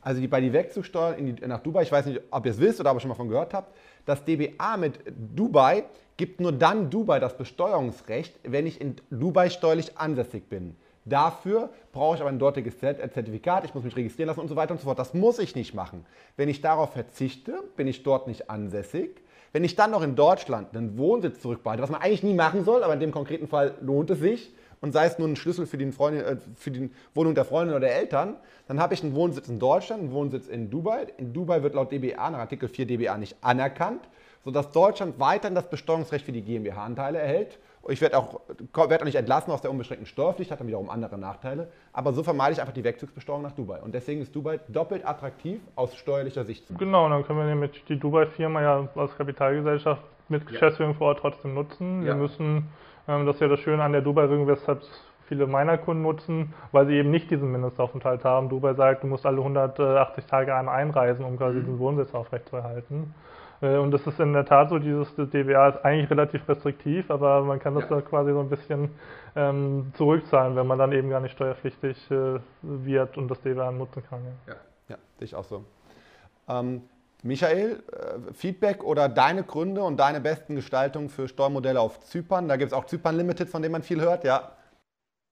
Also 0.00 0.20
die, 0.20 0.28
bei 0.28 0.40
die 0.40 0.52
Wegzugsteuer 0.52 1.14
die, 1.14 1.32
nach 1.46 1.60
Dubai, 1.60 1.82
ich 1.82 1.90
weiß 1.90 2.06
nicht, 2.06 2.20
ob 2.30 2.46
ihr 2.46 2.52
es 2.52 2.60
wisst 2.60 2.78
oder 2.78 2.92
ob 2.92 2.98
ihr 2.98 3.00
schon 3.00 3.08
mal 3.08 3.16
von 3.16 3.28
gehört 3.28 3.54
habt, 3.54 3.76
das 4.06 4.24
DBA 4.24 4.76
mit 4.76 5.00
Dubai 5.34 5.84
gibt 6.16 6.40
nur 6.40 6.52
dann 6.52 6.90
Dubai 6.90 7.18
das 7.18 7.36
Besteuerungsrecht, 7.36 8.38
wenn 8.44 8.68
ich 8.68 8.80
in 8.80 8.96
Dubai 9.10 9.50
steuerlich 9.50 9.98
ansässig 9.98 10.48
bin. 10.48 10.76
Dafür 11.04 11.70
brauche 11.92 12.16
ich 12.16 12.20
aber 12.20 12.30
ein 12.30 12.38
dortiges 12.38 12.78
Zertifikat, 12.78 13.64
ich 13.64 13.74
muss 13.74 13.82
mich 13.82 13.96
registrieren 13.96 14.28
lassen 14.28 14.40
und 14.40 14.48
so 14.48 14.56
weiter 14.56 14.72
und 14.72 14.78
so 14.78 14.84
fort. 14.84 14.98
Das 14.98 15.14
muss 15.14 15.38
ich 15.38 15.56
nicht 15.56 15.74
machen. 15.74 16.06
Wenn 16.36 16.48
ich 16.48 16.60
darauf 16.60 16.92
verzichte, 16.92 17.62
bin 17.76 17.88
ich 17.88 18.02
dort 18.02 18.28
nicht 18.28 18.48
ansässig. 18.50 19.20
Wenn 19.52 19.64
ich 19.64 19.74
dann 19.74 19.90
noch 19.90 20.02
in 20.02 20.14
Deutschland 20.14 20.74
einen 20.74 20.96
Wohnsitz 20.96 21.40
zurückbehalte, 21.40 21.82
was 21.82 21.90
man 21.90 22.00
eigentlich 22.00 22.22
nie 22.22 22.34
machen 22.34 22.64
soll, 22.64 22.84
aber 22.84 22.94
in 22.94 23.00
dem 23.00 23.10
konkreten 23.10 23.48
Fall 23.48 23.74
lohnt 23.80 24.10
es 24.10 24.20
sich, 24.20 24.54
und 24.82 24.92
sei 24.92 25.06
es 25.06 25.16
nur 25.18 25.28
ein 25.28 25.36
Schlüssel 25.36 25.64
für, 25.66 25.78
den 25.78 25.92
Freundin, 25.92 26.24
äh, 26.24 26.36
für 26.56 26.70
die 26.70 26.90
Wohnung 27.14 27.34
der 27.34 27.44
Freundin 27.44 27.74
oder 27.76 27.86
der 27.86 27.96
Eltern, 27.96 28.36
dann 28.66 28.80
habe 28.80 28.94
ich 28.94 29.02
einen 29.02 29.14
Wohnsitz 29.14 29.48
in 29.48 29.58
Deutschland, 29.58 30.02
einen 30.02 30.12
Wohnsitz 30.12 30.48
in 30.48 30.70
Dubai. 30.70 31.06
In 31.16 31.32
Dubai 31.32 31.62
wird 31.62 31.74
laut 31.74 31.92
DBA, 31.92 32.30
nach 32.30 32.40
Artikel 32.40 32.68
4 32.68 32.86
DBA, 32.86 33.16
nicht 33.16 33.36
anerkannt, 33.40 34.02
sodass 34.44 34.72
Deutschland 34.72 35.18
weiterhin 35.20 35.54
das 35.54 35.70
Besteuerungsrecht 35.70 36.26
für 36.26 36.32
die 36.32 36.42
GmbH-Anteile 36.42 37.18
erhält 37.18 37.58
ich 37.88 38.00
werde 38.00 38.16
auch, 38.16 38.40
werd 38.88 39.02
auch 39.02 39.06
nicht 39.06 39.16
entlassen 39.16 39.50
aus 39.50 39.60
der 39.60 39.70
unbeschränkten 39.70 40.06
Steuerpflicht, 40.06 40.50
hat 40.50 40.60
dann 40.60 40.66
wiederum 40.68 40.88
andere 40.88 41.18
Nachteile. 41.18 41.68
Aber 41.92 42.12
so 42.12 42.22
vermeide 42.22 42.52
ich 42.52 42.60
einfach 42.60 42.72
die 42.72 42.84
Wegzugsbesteuerung 42.84 43.42
nach 43.42 43.52
Dubai. 43.52 43.80
Und 43.80 43.94
deswegen 43.94 44.20
ist 44.20 44.34
Dubai 44.34 44.60
doppelt 44.68 45.06
attraktiv 45.06 45.60
aus 45.74 45.94
steuerlicher 45.96 46.44
Sicht. 46.44 46.64
Genau, 46.78 47.08
dann 47.08 47.24
können 47.24 47.40
wir 47.40 47.46
nämlich 47.46 47.84
die 47.88 47.98
Dubai-Firma 47.98 48.62
ja 48.62 48.88
als 48.94 49.16
Kapitalgesellschaft 49.16 50.02
mit 50.28 50.46
Geschäftsführung 50.46 50.94
vor 50.94 51.08
Ort 51.08 51.18
trotzdem 51.20 51.54
nutzen. 51.54 52.04
Wir 52.04 52.14
müssen, 52.14 52.68
ähm, 53.08 53.26
das 53.26 53.36
ist 53.36 53.40
ja 53.40 53.48
das 53.48 53.60
Schöne 53.60 53.82
an 53.82 53.92
der 53.92 54.02
Dubai-Regelung, 54.02 54.46
weshalb 54.46 54.82
viele 55.26 55.46
meiner 55.46 55.78
Kunden 55.78 56.02
nutzen, 56.02 56.52
weil 56.72 56.86
sie 56.86 56.94
eben 56.94 57.10
nicht 57.10 57.30
diesen 57.30 57.50
Mindestaufenthalt 57.50 58.24
haben. 58.24 58.48
Dubai 58.48 58.74
sagt, 58.74 59.02
du 59.02 59.06
musst 59.08 59.26
alle 59.26 59.38
180 59.38 60.26
Tage 60.26 60.54
einmal 60.54 60.76
einreisen, 60.76 61.24
um 61.24 61.36
quasi 61.36 61.58
mhm. 61.58 61.60
diesen 61.60 61.78
Wohnsitz 61.78 62.14
aufrechtzuerhalten. 62.14 63.14
Äh, 63.62 63.76
und 63.76 63.92
das 63.92 64.06
ist 64.06 64.20
in 64.20 64.32
der 64.32 64.44
Tat 64.44 64.68
so, 64.68 64.78
dieses 64.78 65.14
DBA 65.14 65.68
ist 65.68 65.84
eigentlich 65.84 66.10
relativ 66.10 66.46
restriktiv, 66.48 67.10
aber 67.10 67.42
man 67.42 67.58
kann 67.60 67.74
das 67.74 67.84
ja. 67.84 67.96
da 67.96 68.00
quasi 68.02 68.32
so 68.32 68.40
ein 68.40 68.48
bisschen 68.50 68.90
ähm, 69.34 69.92
zurückzahlen, 69.94 70.56
wenn 70.56 70.66
man 70.66 70.78
dann 70.78 70.92
eben 70.92 71.08
gar 71.08 71.20
nicht 71.20 71.32
steuerpflichtig 71.32 72.10
äh, 72.10 72.38
wird 72.62 73.16
und 73.16 73.28
das 73.28 73.40
DBA 73.40 73.70
nutzen 73.70 74.02
kann. 74.08 74.20
Ja, 74.46 74.54
ja, 74.54 74.60
ja 74.88 74.96
sehe 75.18 75.24
ich 75.24 75.34
auch 75.34 75.44
so. 75.44 75.64
Ähm, 76.48 76.82
Michael, 77.22 77.82
äh, 77.92 78.32
Feedback 78.34 78.82
oder 78.82 79.08
deine 79.08 79.44
Gründe 79.44 79.82
und 79.84 79.96
deine 79.96 80.20
besten 80.20 80.56
Gestaltungen 80.56 81.08
für 81.08 81.28
Steuermodelle 81.28 81.80
auf 81.80 82.00
Zypern? 82.00 82.48
Da 82.48 82.56
gibt 82.56 82.72
es 82.72 82.76
auch 82.76 82.84
Zypern 82.86 83.16
Limited, 83.16 83.48
von 83.48 83.62
dem 83.62 83.72
man 83.72 83.82
viel 83.82 84.00
hört, 84.00 84.24
ja. 84.24 84.52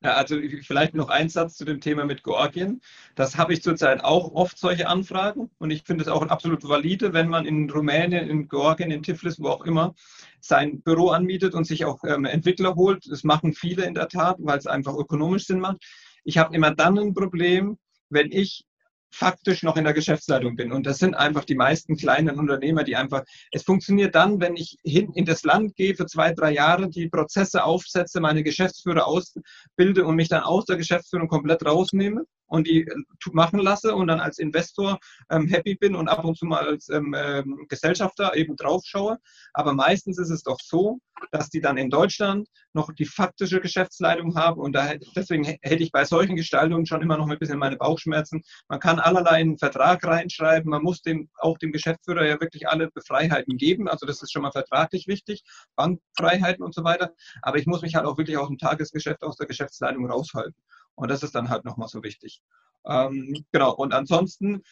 Ja, 0.02 0.14
also 0.14 0.36
vielleicht 0.62 0.94
noch 0.94 1.10
ein 1.10 1.28
Satz 1.28 1.56
zu 1.58 1.66
dem 1.66 1.80
Thema 1.82 2.06
mit 2.06 2.24
Georgien. 2.24 2.80
Das 3.16 3.36
habe 3.36 3.52
ich 3.52 3.62
zurzeit 3.62 4.02
auch 4.02 4.32
oft 4.32 4.56
solche 4.56 4.88
Anfragen 4.88 5.50
und 5.58 5.70
ich 5.70 5.82
finde 5.82 6.02
es 6.02 6.08
auch 6.08 6.22
absolut 6.28 6.66
valide, 6.66 7.12
wenn 7.12 7.28
man 7.28 7.44
in 7.44 7.68
Rumänien, 7.68 8.30
in 8.30 8.48
Georgien, 8.48 8.90
in 8.90 9.02
Tiflis, 9.02 9.38
wo 9.38 9.48
auch 9.48 9.66
immer, 9.66 9.94
sein 10.40 10.80
Büro 10.80 11.10
anmietet 11.10 11.54
und 11.54 11.64
sich 11.66 11.84
auch 11.84 12.02
ähm, 12.04 12.24
Entwickler 12.24 12.76
holt. 12.76 13.10
Das 13.10 13.24
machen 13.24 13.52
viele 13.52 13.84
in 13.84 13.92
der 13.92 14.08
Tat, 14.08 14.38
weil 14.40 14.58
es 14.58 14.66
einfach 14.66 14.96
ökonomisch 14.96 15.44
Sinn 15.46 15.60
macht. 15.60 15.84
Ich 16.24 16.38
habe 16.38 16.54
immer 16.56 16.74
dann 16.74 16.98
ein 16.98 17.12
Problem, 17.12 17.76
wenn 18.08 18.32
ich 18.32 18.64
faktisch 19.10 19.62
noch 19.62 19.76
in 19.76 19.84
der 19.84 19.92
Geschäftsleitung 19.92 20.56
bin. 20.56 20.72
Und 20.72 20.86
das 20.86 20.98
sind 20.98 21.14
einfach 21.14 21.44
die 21.44 21.54
meisten 21.54 21.96
kleinen 21.96 22.38
Unternehmer, 22.38 22.84
die 22.84 22.96
einfach, 22.96 23.24
es 23.50 23.62
funktioniert 23.62 24.14
dann, 24.14 24.40
wenn 24.40 24.56
ich 24.56 24.78
hin 24.84 25.12
in 25.14 25.24
das 25.24 25.42
Land 25.42 25.76
gehe 25.76 25.94
für 25.94 26.06
zwei, 26.06 26.32
drei 26.32 26.52
Jahre, 26.52 26.88
die 26.88 27.08
Prozesse 27.08 27.64
aufsetze, 27.64 28.20
meine 28.20 28.42
Geschäftsführer 28.42 29.06
ausbilde 29.06 30.04
und 30.04 30.16
mich 30.16 30.28
dann 30.28 30.42
aus 30.42 30.64
der 30.64 30.76
Geschäftsführung 30.76 31.28
komplett 31.28 31.64
rausnehme 31.64 32.24
und 32.50 32.66
die 32.66 32.82
äh, 32.82 32.94
machen 33.32 33.60
lasse 33.60 33.94
und 33.94 34.08
dann 34.08 34.20
als 34.20 34.38
Investor 34.38 34.98
ähm, 35.30 35.48
happy 35.48 35.76
bin 35.76 35.94
und 35.94 36.08
ab 36.08 36.24
und 36.24 36.36
zu 36.36 36.44
mal 36.44 36.66
als 36.66 36.88
ähm, 36.90 37.14
ähm, 37.16 37.64
Gesellschafter 37.68 38.36
eben 38.36 38.56
drauf 38.56 38.82
schaue. 38.84 39.18
Aber 39.54 39.72
meistens 39.72 40.18
ist 40.18 40.30
es 40.30 40.42
doch 40.42 40.58
so, 40.60 40.98
dass 41.30 41.48
die 41.48 41.60
dann 41.60 41.76
in 41.76 41.90
Deutschland 41.90 42.48
noch 42.72 42.92
die 42.92 43.04
faktische 43.04 43.60
Geschäftsleitung 43.60 44.36
haben 44.36 44.60
und 44.60 44.72
da, 44.72 44.94
deswegen 45.14 45.44
hätte 45.44 45.82
ich 45.82 45.92
bei 45.92 46.04
solchen 46.04 46.36
Gestaltungen 46.36 46.86
schon 46.86 47.02
immer 47.02 47.16
noch 47.16 47.28
ein 47.28 47.38
bisschen 47.38 47.58
meine 47.58 47.76
Bauchschmerzen. 47.76 48.42
Man 48.68 48.80
kann 48.80 48.98
allerlei 48.98 49.32
einen 49.32 49.58
Vertrag 49.58 50.04
reinschreiben, 50.04 50.70
man 50.70 50.82
muss 50.82 51.02
dem, 51.02 51.28
auch 51.38 51.58
dem 51.58 51.72
Geschäftsführer 51.72 52.26
ja 52.26 52.40
wirklich 52.40 52.68
alle 52.68 52.90
Freiheiten 53.06 53.56
geben, 53.56 53.88
also 53.88 54.06
das 54.06 54.22
ist 54.22 54.32
schon 54.32 54.42
mal 54.42 54.52
vertraglich 54.52 55.06
wichtig, 55.06 55.42
Bankfreiheiten 55.76 56.64
und 56.64 56.74
so 56.74 56.84
weiter, 56.84 57.12
aber 57.42 57.58
ich 57.58 57.66
muss 57.66 57.82
mich 57.82 57.94
halt 57.94 58.06
auch 58.06 58.18
wirklich 58.18 58.38
aus 58.38 58.48
dem 58.48 58.58
Tagesgeschäft, 58.58 59.22
aus 59.22 59.36
der 59.36 59.46
Geschäftsleitung 59.46 60.10
raushalten. 60.10 60.54
Und 60.94 61.10
das 61.10 61.22
ist 61.22 61.34
dann 61.34 61.48
halt 61.48 61.64
nochmal 61.64 61.88
so 61.88 62.02
wichtig. 62.02 62.42
Ähm, 62.86 63.44
genau, 63.52 63.74
und 63.74 63.94
ansonsten 63.94 64.62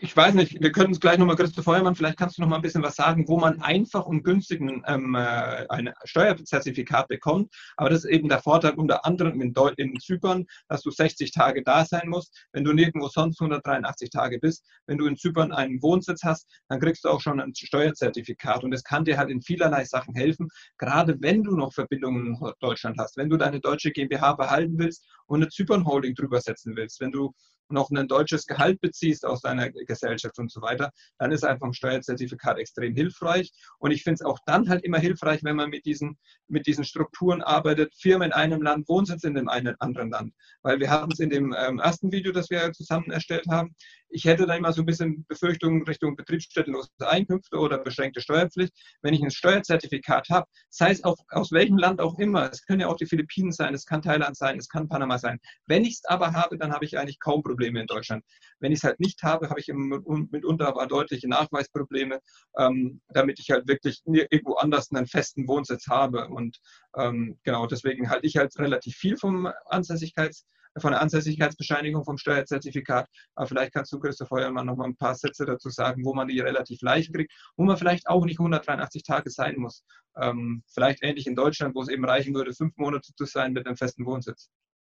ich 0.00 0.16
weiß 0.16 0.34
nicht, 0.34 0.60
wir 0.60 0.72
können 0.72 0.92
es 0.92 1.00
gleich 1.00 1.18
nochmal, 1.18 1.36
Christoph 1.36 1.64
Feuermann, 1.64 1.94
vielleicht 1.94 2.18
kannst 2.18 2.36
du 2.36 2.42
noch 2.42 2.48
mal 2.48 2.56
ein 2.56 2.62
bisschen 2.62 2.82
was 2.82 2.96
sagen, 2.96 3.26
wo 3.28 3.38
man 3.38 3.60
einfach 3.62 4.04
und 4.06 4.22
günstig 4.22 4.60
ein, 4.60 4.82
ähm, 4.86 5.14
äh, 5.14 5.66
ein 5.68 5.92
Steuerzertifikat 6.04 7.08
bekommt. 7.08 7.52
Aber 7.76 7.90
das 7.90 8.04
ist 8.04 8.10
eben 8.10 8.28
der 8.28 8.40
Vorteil 8.40 8.74
unter 8.74 9.04
anderem 9.04 9.40
in, 9.40 9.52
Deu 9.52 9.70
in 9.76 9.98
Zypern, 9.98 10.46
dass 10.68 10.82
du 10.82 10.90
60 10.90 11.32
Tage 11.32 11.62
da 11.62 11.84
sein 11.84 12.08
musst. 12.08 12.46
Wenn 12.52 12.64
du 12.64 12.72
nirgendwo 12.72 13.08
sonst 13.08 13.40
183 13.40 14.10
Tage 14.10 14.38
bist, 14.38 14.64
wenn 14.86 14.98
du 14.98 15.06
in 15.06 15.16
Zypern 15.16 15.52
einen 15.52 15.82
Wohnsitz 15.82 16.22
hast, 16.22 16.48
dann 16.68 16.80
kriegst 16.80 17.04
du 17.04 17.08
auch 17.08 17.20
schon 17.20 17.40
ein 17.40 17.54
Steuerzertifikat. 17.54 18.64
Und 18.64 18.70
das 18.70 18.84
kann 18.84 19.04
dir 19.04 19.18
halt 19.18 19.30
in 19.30 19.42
vielerlei 19.42 19.84
Sachen 19.84 20.14
helfen, 20.14 20.48
gerade 20.78 21.16
wenn 21.20 21.42
du 21.42 21.56
noch 21.56 21.72
Verbindungen 21.72 22.26
in 22.26 22.52
Deutschland 22.60 22.98
hast, 22.98 23.16
wenn 23.16 23.30
du 23.30 23.36
deine 23.36 23.60
deutsche 23.60 23.90
GmbH 23.90 24.34
behalten 24.34 24.78
willst 24.78 25.04
und 25.26 25.42
eine 25.42 25.48
Zypern-Holding 25.48 26.14
drüber 26.14 26.40
setzen 26.40 26.76
willst, 26.76 27.00
wenn 27.00 27.12
du 27.12 27.32
noch 27.72 27.90
ein 27.90 28.08
deutsches 28.08 28.46
Gehalt 28.46 28.80
beziehst 28.80 29.24
aus 29.24 29.40
deiner 29.40 29.70
Gesellschaft 29.70 30.38
und 30.38 30.50
so 30.50 30.62
weiter, 30.62 30.90
dann 31.18 31.32
ist 31.32 31.44
einfach 31.44 31.66
ein 31.66 31.74
Steuerzertifikat 31.74 32.58
extrem 32.58 32.94
hilfreich. 32.94 33.52
Und 33.78 33.90
ich 33.90 34.02
finde 34.02 34.14
es 34.14 34.22
auch 34.22 34.38
dann 34.46 34.68
halt 34.68 34.84
immer 34.84 34.98
hilfreich, 34.98 35.42
wenn 35.42 35.56
man 35.56 35.70
mit 35.70 35.84
diesen, 35.84 36.18
mit 36.48 36.66
diesen 36.66 36.84
Strukturen 36.84 37.42
arbeitet, 37.42 37.94
Firmen 37.98 38.26
in 38.26 38.32
einem 38.32 38.62
Land, 38.62 38.88
Wohnsitz 38.88 39.24
in 39.24 39.34
dem 39.34 39.48
einen 39.48 39.74
anderen 39.80 40.10
Land. 40.10 40.34
Weil 40.62 40.80
wir 40.80 40.90
hatten 40.90 41.12
es 41.12 41.20
in 41.20 41.30
dem 41.30 41.54
ähm, 41.58 41.78
ersten 41.80 42.12
Video, 42.12 42.32
das 42.32 42.50
wir 42.50 42.72
zusammen 42.72 43.10
erstellt 43.10 43.46
haben, 43.50 43.74
ich 44.14 44.24
hätte 44.24 44.46
da 44.46 44.54
immer 44.54 44.72
so 44.72 44.82
ein 44.82 44.86
bisschen 44.86 45.24
Befürchtungen 45.26 45.82
Richtung 45.84 46.16
betriebsstättenlose 46.16 46.90
Einkünfte 47.00 47.56
oder 47.56 47.78
beschränkte 47.78 48.20
Steuerpflicht. 48.20 48.72
Wenn 49.00 49.14
ich 49.14 49.22
ein 49.22 49.30
Steuerzertifikat 49.30 50.28
habe, 50.28 50.46
sei 50.68 50.90
es 50.90 51.02
auf, 51.02 51.18
aus 51.30 51.50
welchem 51.50 51.78
Land 51.78 52.00
auch 52.00 52.18
immer, 52.18 52.50
es 52.50 52.64
können 52.64 52.80
ja 52.80 52.88
auch 52.88 52.96
die 52.96 53.06
Philippinen 53.06 53.52
sein, 53.52 53.72
es 53.74 53.86
kann 53.86 54.02
Thailand 54.02 54.36
sein, 54.36 54.58
es 54.58 54.68
kann 54.68 54.88
Panama 54.88 55.18
sein. 55.18 55.38
Wenn 55.66 55.84
ich 55.84 55.94
es 55.94 56.04
aber 56.04 56.32
habe, 56.32 56.58
dann 56.58 56.72
habe 56.72 56.84
ich 56.84 56.98
eigentlich 56.98 57.20
kaum 57.20 57.42
Probleme 57.42 57.61
in 57.66 57.86
Deutschland. 57.86 58.24
Wenn 58.60 58.72
ich 58.72 58.78
es 58.78 58.84
halt 58.84 59.00
nicht 59.00 59.22
habe, 59.22 59.48
habe 59.48 59.60
ich 59.60 59.68
mitunter 59.68 60.68
aber 60.68 60.86
deutliche 60.86 61.28
Nachweisprobleme, 61.28 62.20
ähm, 62.58 63.00
damit 63.08 63.38
ich 63.40 63.50
halt 63.50 63.68
wirklich 63.68 64.02
irgendwo 64.04 64.54
anders 64.54 64.90
einen 64.90 65.06
festen 65.06 65.46
Wohnsitz 65.48 65.88
habe. 65.88 66.28
Und 66.28 66.58
ähm, 66.96 67.38
genau 67.42 67.66
deswegen 67.66 68.10
halte 68.10 68.26
ich 68.26 68.36
halt 68.36 68.56
relativ 68.58 68.96
viel 68.96 69.16
vom 69.16 69.46
Ansässigkeits- 69.70 70.44
von 70.80 70.92
der 70.92 71.02
Ansässigkeitsbescheinigung 71.02 72.04
vom 72.04 72.18
Steuerzertifikat. 72.18 73.08
Aber 73.34 73.46
vielleicht 73.46 73.74
kannst 73.74 73.92
du, 73.92 73.98
Christoph 73.98 74.28
Feuermann, 74.28 74.66
noch 74.66 74.76
mal 74.76 74.86
ein 74.86 74.96
paar 74.96 75.14
Sätze 75.14 75.44
dazu 75.44 75.68
sagen, 75.68 76.04
wo 76.04 76.14
man 76.14 76.28
die 76.28 76.40
relativ 76.40 76.80
leicht 76.82 77.12
kriegt, 77.12 77.32
wo 77.56 77.64
man 77.64 77.76
vielleicht 77.76 78.06
auch 78.06 78.24
nicht 78.24 78.38
183 78.40 79.02
Tage 79.02 79.30
sein 79.30 79.56
muss. 79.58 79.84
Ähm, 80.16 80.62
vielleicht 80.72 81.02
ähnlich 81.02 81.26
in 81.26 81.36
Deutschland, 81.36 81.74
wo 81.74 81.82
es 81.82 81.88
eben 81.88 82.04
reichen 82.04 82.34
würde, 82.34 82.54
fünf 82.54 82.76
Monate 82.76 83.12
zu 83.14 83.24
sein 83.24 83.52
mit 83.52 83.66
einem 83.66 83.76
festen 83.76 84.06
Wohnsitz. 84.06 84.50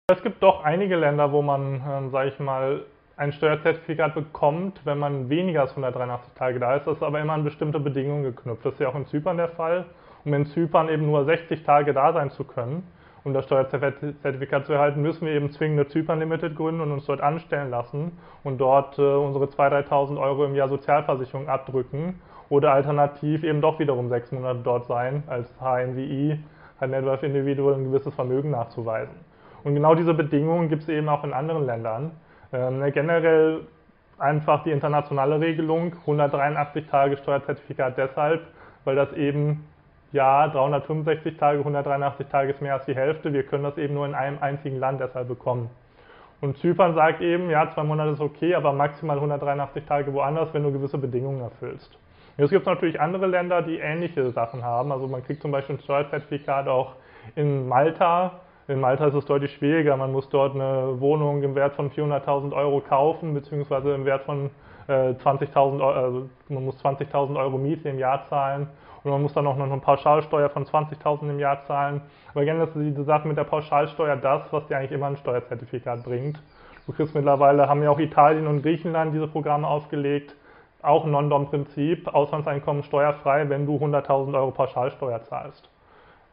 Es 0.08 0.22
gibt 0.22 0.44
doch 0.44 0.64
einige 0.64 0.98
Länder, 0.98 1.32
wo 1.32 1.42
man, 1.42 1.82
ähm, 1.90 2.12
sage 2.12 2.30
ich 2.30 2.40
mal, 2.40 2.82
ein 3.18 3.32
Steuerzertifikat 3.32 4.14
bekommt, 4.14 4.80
wenn 4.86 5.00
man 5.00 5.30
weniger 5.30 5.62
als 5.62 5.72
183 5.72 6.32
Tage 6.36 6.60
da 6.60 6.76
ist. 6.76 6.86
Das 6.86 6.98
ist 6.98 7.02
aber 7.02 7.20
immer 7.20 7.34
an 7.34 7.44
bestimmte 7.44 7.80
Bedingungen 7.80 8.22
geknüpft. 8.22 8.64
Das 8.64 8.74
ist 8.74 8.80
ja 8.80 8.90
auch 8.90 8.94
in 8.94 9.08
Zypern 9.08 9.38
der 9.38 9.48
Fall. 9.48 9.86
Um 10.24 10.32
in 10.36 10.46
Zypern 10.46 10.90
eben 10.90 11.08
nur 11.08 11.26
60 11.26 11.64
Tage 11.64 11.92
da 11.96 12.14
sein 12.14 12.30
zu 12.30 12.44
können, 12.44 12.84
um 13.24 13.34
das 13.34 13.46
Steuerzertifikat 13.46 14.68
zu 14.68 14.74
erhalten, 14.74 15.02
müssen 15.02 15.26
wir 15.26 15.34
eben 15.34 15.50
zwingende 15.50 15.88
Zypern 15.88 16.20
Limited 16.20 16.56
gründen 16.56 16.82
und 16.82 16.92
uns 16.92 17.08
dort 17.08 17.22
anstellen 17.22 17.72
lassen 17.72 18.16
und 18.44 18.60
dort 18.60 19.00
äh, 19.00 19.02
unsere 19.02 19.46
2.000, 19.46 19.88
3.000 19.90 20.22
Euro 20.22 20.46
im 20.46 20.54
Jahr 20.54 20.70
Sozialversicherung 20.70 21.50
abdrücken 21.50 22.22
oder 22.50 22.74
alternativ 22.74 23.44
eben 23.44 23.60
doch 23.60 23.80
wiederum 23.80 24.10
sechs 24.10 24.32
Monate 24.32 24.60
dort 24.64 24.86
sein 24.86 25.24
als 25.26 25.52
HNWI, 25.60 26.38
halt 26.80 26.92
Network 26.92 27.24
Individual 27.24 27.74
ein 27.74 27.86
gewisses 27.86 28.14
Vermögen 28.14 28.52
nachzuweisen. 28.52 29.25
Und 29.66 29.74
genau 29.74 29.96
diese 29.96 30.14
Bedingungen 30.14 30.70
gibt 30.70 30.84
es 30.84 30.90
eben 30.90 31.10
auch 31.10 31.24
in 31.24 31.34
anderen 31.34 31.66
Ländern. 31.66 32.12
Ähm, 32.54 32.80
ne, 32.80 32.92
generell 32.92 33.62
einfach 34.20 34.64
die 34.64 34.72
internationale 34.72 35.42
Regelung, 35.42 35.94
183 36.02 36.86
Tage 36.88 37.18
Steuerzertifikat 37.18 37.98
deshalb, 37.98 38.42
weil 38.86 38.96
das 38.96 39.12
eben 39.14 39.66
ja, 40.12 40.48
365 40.48 41.36
Tage, 41.38 41.60
183 41.60 42.28
Tage 42.28 42.52
ist 42.52 42.62
mehr 42.62 42.76
als 42.76 42.86
die 42.86 42.96
Hälfte. 42.96 43.34
Wir 43.34 43.44
können 43.44 43.64
das 43.64 43.78
eben 43.78 43.96
nur 43.96 44.06
in 44.06 44.14
einem 44.14 44.38
einzigen 44.40 44.80
Land 44.80 45.02
deshalb 45.02 45.28
bekommen. 45.28 45.70
Und 46.42 46.58
Zypern 46.60 46.94
sagt 46.94 47.22
eben, 47.22 47.50
ja, 47.50 47.70
zwei 47.74 47.84
Monate 47.84 48.12
ist 48.12 48.22
okay, 48.22 48.54
aber 48.54 48.72
maximal 48.72 49.18
183 49.18 49.84
Tage 49.86 50.14
woanders, 50.14 50.54
wenn 50.54 50.62
du 50.62 50.72
gewisse 50.72 51.00
Bedingungen 51.00 51.42
erfüllst. 51.42 51.98
Jetzt 52.38 52.52
gibt 52.52 52.62
es 52.62 52.68
natürlich 52.68 53.02
andere 53.02 53.26
Länder, 53.26 53.64
die 53.64 53.80
ähnliche 53.80 54.30
Sachen 54.30 54.64
haben. 54.64 54.92
Also 54.92 55.08
man 55.08 55.24
kriegt 55.24 55.42
zum 55.42 55.52
Beispiel 55.52 55.78
ein 55.78 55.82
Steuerzertifikat 55.82 56.68
auch 56.68 56.94
in 57.36 57.68
Malta. 57.68 58.42
In 58.68 58.80
Malta 58.80 59.06
ist 59.06 59.14
es 59.14 59.26
deutlich 59.26 59.54
schwieriger. 59.54 59.96
Man 59.96 60.12
muss 60.12 60.28
dort 60.30 60.56
eine 60.56 61.00
Wohnung 61.00 61.44
im 61.44 61.54
Wert 61.54 61.76
von 61.76 61.92
400.000 61.92 62.52
Euro 62.54 62.82
kaufen, 62.82 63.36
beziehungsweise 63.36 63.94
im 63.94 64.06
Wert 64.06 64.24
von 64.24 64.50
äh, 64.88 65.12
20.000 65.12 65.80
Euro, 65.80 65.92
also 65.92 66.30
man 66.50 66.66
muss 66.66 66.84
20.000 66.84 67.38
Euro 67.38 67.60
Miete 67.60 67.90
im 67.90 68.00
Jahr 68.00 68.26
zahlen 68.28 68.68
und 69.04 69.12
man 69.12 69.22
muss 69.22 69.34
dann 69.34 69.46
auch 69.46 69.56
noch 69.56 69.66
eine 69.66 69.78
Pauschalsteuer 69.78 70.50
von 70.50 70.66
20.000 70.66 71.30
im 71.30 71.40
Jahr 71.40 71.62
zahlen. 71.68 72.02
Aber 72.34 72.44
gerne 72.44 72.64
ist 72.64 72.74
diese 72.76 73.04
Sache 73.04 73.28
mit 73.28 73.38
der 73.38 73.44
Pauschalsteuer 73.44 74.16
das, 74.16 74.52
was 74.52 74.66
dir 74.66 74.78
eigentlich 74.78 74.92
immer 74.92 75.08
ein 75.08 75.18
Steuerzertifikat 75.18 76.04
bringt. 76.04 76.42
Du 76.88 76.94
kriegst 76.94 77.14
mittlerweile, 77.14 77.70
haben 77.70 77.84
ja 77.84 77.92
auch 77.92 78.00
Italien 78.00 78.48
und 78.48 78.64
Griechenland 78.64 79.14
diese 79.14 79.28
Programme 79.28 79.68
aufgelegt, 79.68 80.36
auch 80.82 81.06
ein 81.06 81.12
Non-Dom-Prinzip, 81.12 82.08
Auslandseinkommen 82.08 82.82
steuerfrei, 82.82 83.48
wenn 83.48 83.68
du 83.68 83.76
100.000 83.76 84.36
Euro 84.36 84.50
Pauschalsteuer 84.50 85.22
zahlst. 85.24 85.70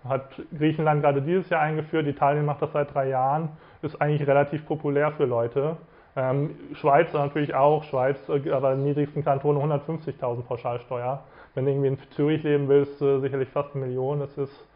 Hat 0.08 0.24
Griechenland 0.56 1.02
gerade 1.02 1.22
dieses 1.22 1.48
Jahr 1.48 1.60
eingeführt, 1.60 2.06
Italien 2.06 2.44
macht 2.44 2.62
das 2.62 2.72
seit 2.72 2.92
drei 2.92 3.08
Jahren, 3.08 3.50
ist 3.82 4.00
eigentlich 4.00 4.26
relativ 4.26 4.66
populär 4.66 5.12
für 5.12 5.24
Leute. 5.24 5.76
Ähm, 6.14 6.50
Schweiz 6.74 7.12
natürlich 7.12 7.54
auch, 7.54 7.84
Schweiz, 7.84 8.18
äh, 8.28 8.50
aber 8.50 8.72
im 8.72 8.84
niedrigsten 8.84 9.24
Kanton 9.24 9.56
150.000 9.56 10.42
Pauschalsteuer 10.42 11.22
wenn 11.54 11.64
du 11.64 11.70
irgendwie 11.70 11.88
in 11.88 11.98
Zürich 12.10 12.42
leben 12.42 12.68
willst, 12.68 13.00
äh, 13.02 13.20
sicherlich 13.20 13.48
fast 13.50 13.74
eine 13.74 13.86
Million. 13.86 14.20
Das 14.20 14.36
ist, 14.38 14.68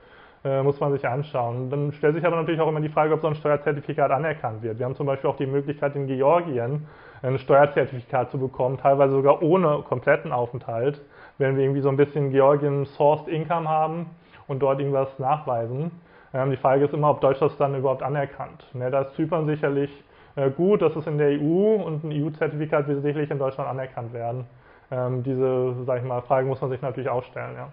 äh, 0.44 0.62
muss 0.62 0.78
man 0.80 0.92
sich 0.92 1.06
anschauen. 1.06 1.70
Dann 1.70 1.92
stellt 1.92 2.14
sich 2.14 2.24
aber 2.24 2.36
natürlich 2.36 2.60
auch 2.60 2.68
immer 2.68 2.80
die 2.80 2.88
Frage, 2.88 3.14
ob 3.14 3.20
so 3.20 3.28
ein 3.28 3.34
Steuerzertifikat 3.34 4.10
anerkannt 4.10 4.62
wird. 4.62 4.78
Wir 4.78 4.86
haben 4.86 4.96
zum 4.96 5.06
Beispiel 5.06 5.30
auch 5.30 5.36
die 5.36 5.46
Möglichkeit 5.46 5.96
in 5.96 6.06
Georgien 6.06 6.86
ein 7.22 7.38
Steuerzertifikat 7.38 8.30
zu 8.30 8.38
bekommen, 8.38 8.78
teilweise 8.78 9.14
sogar 9.14 9.42
ohne 9.42 9.82
kompletten 9.88 10.32
Aufenthalt, 10.32 11.00
wenn 11.38 11.56
wir 11.56 11.64
irgendwie 11.64 11.80
so 11.80 11.88
ein 11.88 11.96
bisschen 11.96 12.30
Georgien 12.30 12.84
Sourced 12.84 13.28
Income 13.28 13.68
haben 13.68 14.10
und 14.48 14.60
dort 14.60 14.80
irgendwas 14.80 15.08
nachweisen. 15.18 15.90
Ähm, 16.34 16.50
die 16.50 16.56
Frage 16.56 16.84
ist 16.84 16.94
immer, 16.94 17.10
ob 17.10 17.20
Deutschland 17.20 17.52
das 17.52 17.58
dann 17.58 17.74
überhaupt 17.74 18.02
anerkannt. 18.02 18.64
Ne, 18.74 18.90
da 18.90 19.02
ist 19.02 19.14
Zypern 19.14 19.46
sicherlich 19.46 19.90
äh, 20.36 20.50
gut, 20.50 20.82
das 20.82 20.94
ist 20.94 21.06
in 21.06 21.18
der 21.18 21.30
EU 21.40 21.74
und 21.82 22.04
ein 22.04 22.12
EU-Zertifikat 22.12 22.86
wird 22.88 23.02
sicherlich 23.02 23.30
in 23.30 23.38
Deutschland 23.38 23.68
anerkannt 23.68 24.12
werden. 24.12 24.44
Ähm, 24.90 25.22
diese, 25.22 25.74
sag 25.84 26.00
ich 26.00 26.06
mal, 26.06 26.20
Frage 26.22 26.46
muss 26.46 26.60
man 26.60 26.70
sich 26.70 26.82
natürlich 26.82 27.08
auch 27.08 27.24
stellen, 27.24 27.54
ja. 27.54 27.72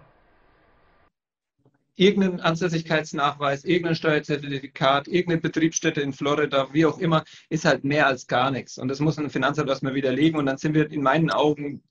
Irgendein 1.96 2.40
Ansässigkeitsnachweis, 2.40 3.64
irgendein 3.64 3.94
Steuerzertifikat, 3.94 5.06
irgendeine 5.06 5.42
Betriebsstätte 5.42 6.00
in 6.00 6.12
Florida, 6.12 6.66
wie 6.72 6.86
auch 6.86 6.98
immer, 6.98 7.22
ist 7.50 7.64
halt 7.64 7.84
mehr 7.84 8.08
als 8.08 8.26
gar 8.26 8.50
nichts. 8.50 8.78
Und 8.78 8.88
das 8.88 8.98
muss 8.98 9.16
ein 9.16 9.30
Finanzamt 9.30 9.68
erstmal 9.68 9.94
widerlegen. 9.94 10.40
Und 10.40 10.46
dann 10.46 10.56
sind 10.56 10.74
wir 10.74 10.90
in 10.90 11.02
meinen 11.04 11.30
Augen 11.30 11.84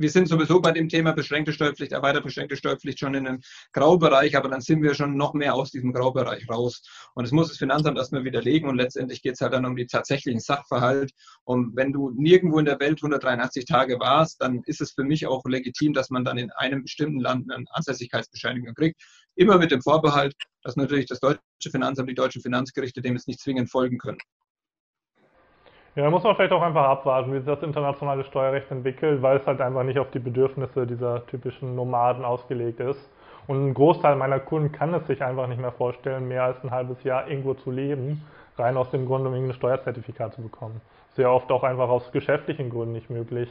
wir 0.00 0.08
sind 0.08 0.28
sowieso 0.28 0.60
bei 0.62 0.72
dem 0.72 0.88
Thema 0.88 1.12
beschränkte 1.12 1.52
Steuerpflicht, 1.52 1.92
erweiterte 1.92 2.24
beschränkte 2.24 2.56
Steuerpflicht 2.56 2.98
schon 2.98 3.14
in 3.14 3.26
einem 3.26 3.40
Graubereich, 3.72 4.34
aber 4.34 4.48
dann 4.48 4.62
sind 4.62 4.82
wir 4.82 4.94
schon 4.94 5.14
noch 5.14 5.34
mehr 5.34 5.54
aus 5.54 5.70
diesem 5.70 5.92
Graubereich 5.92 6.48
raus. 6.48 6.82
Und 7.14 7.24
das 7.24 7.32
muss 7.32 7.48
das 7.48 7.58
Finanzamt 7.58 7.98
erstmal 7.98 8.24
widerlegen 8.24 8.68
und 8.68 8.76
letztendlich 8.76 9.20
geht 9.20 9.34
es 9.34 9.42
halt 9.42 9.52
dann 9.52 9.66
um 9.66 9.76
die 9.76 9.86
tatsächlichen 9.86 10.40
Sachverhalt. 10.40 11.12
Und 11.44 11.76
wenn 11.76 11.92
du 11.92 12.10
nirgendwo 12.16 12.58
in 12.58 12.64
der 12.64 12.80
Welt 12.80 12.98
183 13.02 13.66
Tage 13.66 14.00
warst, 14.00 14.40
dann 14.40 14.62
ist 14.64 14.80
es 14.80 14.92
für 14.92 15.04
mich 15.04 15.26
auch 15.26 15.44
legitim, 15.44 15.92
dass 15.92 16.08
man 16.08 16.24
dann 16.24 16.38
in 16.38 16.50
einem 16.52 16.82
bestimmten 16.82 17.20
Land 17.20 17.52
eine 17.52 17.66
Ansässigkeitsbescheinigung 17.70 18.74
kriegt. 18.74 18.98
Immer 19.34 19.58
mit 19.58 19.70
dem 19.70 19.82
Vorbehalt, 19.82 20.34
dass 20.62 20.76
natürlich 20.76 21.06
das 21.06 21.20
deutsche 21.20 21.40
Finanzamt, 21.70 22.08
die 22.08 22.14
deutschen 22.14 22.40
Finanzgerichte 22.40 23.02
dem 23.02 23.14
jetzt 23.14 23.28
nicht 23.28 23.40
zwingend 23.40 23.70
folgen 23.70 23.98
können. 23.98 24.18
Ja, 25.96 26.04
da 26.04 26.10
muss 26.10 26.22
man 26.22 26.36
vielleicht 26.36 26.52
auch 26.52 26.62
einfach 26.62 26.84
abwarten, 26.84 27.32
wie 27.32 27.38
sich 27.38 27.46
das 27.46 27.62
internationale 27.64 28.22
Steuerrecht 28.24 28.70
entwickelt, 28.70 29.22
weil 29.22 29.38
es 29.38 29.46
halt 29.46 29.60
einfach 29.60 29.82
nicht 29.82 29.98
auf 29.98 30.10
die 30.12 30.20
Bedürfnisse 30.20 30.86
dieser 30.86 31.26
typischen 31.26 31.74
Nomaden 31.74 32.24
ausgelegt 32.24 32.78
ist. 32.78 33.10
Und 33.48 33.66
ein 33.66 33.74
Großteil 33.74 34.14
meiner 34.14 34.38
Kunden 34.38 34.70
kann 34.70 34.94
es 34.94 35.04
sich 35.08 35.20
einfach 35.24 35.48
nicht 35.48 35.60
mehr 35.60 35.72
vorstellen, 35.72 36.28
mehr 36.28 36.44
als 36.44 36.62
ein 36.62 36.70
halbes 36.70 37.02
Jahr 37.02 37.26
irgendwo 37.26 37.54
zu 37.54 37.72
leben, 37.72 38.24
rein 38.56 38.76
aus 38.76 38.90
dem 38.92 39.06
Grund, 39.06 39.26
um 39.26 39.32
irgendein 39.32 39.56
Steuerzertifikat 39.56 40.34
zu 40.34 40.42
bekommen. 40.42 40.80
Sehr 41.16 41.32
oft 41.32 41.50
auch 41.50 41.64
einfach 41.64 41.88
aus 41.88 42.12
geschäftlichen 42.12 42.70
Gründen 42.70 42.92
nicht 42.92 43.10
möglich. 43.10 43.48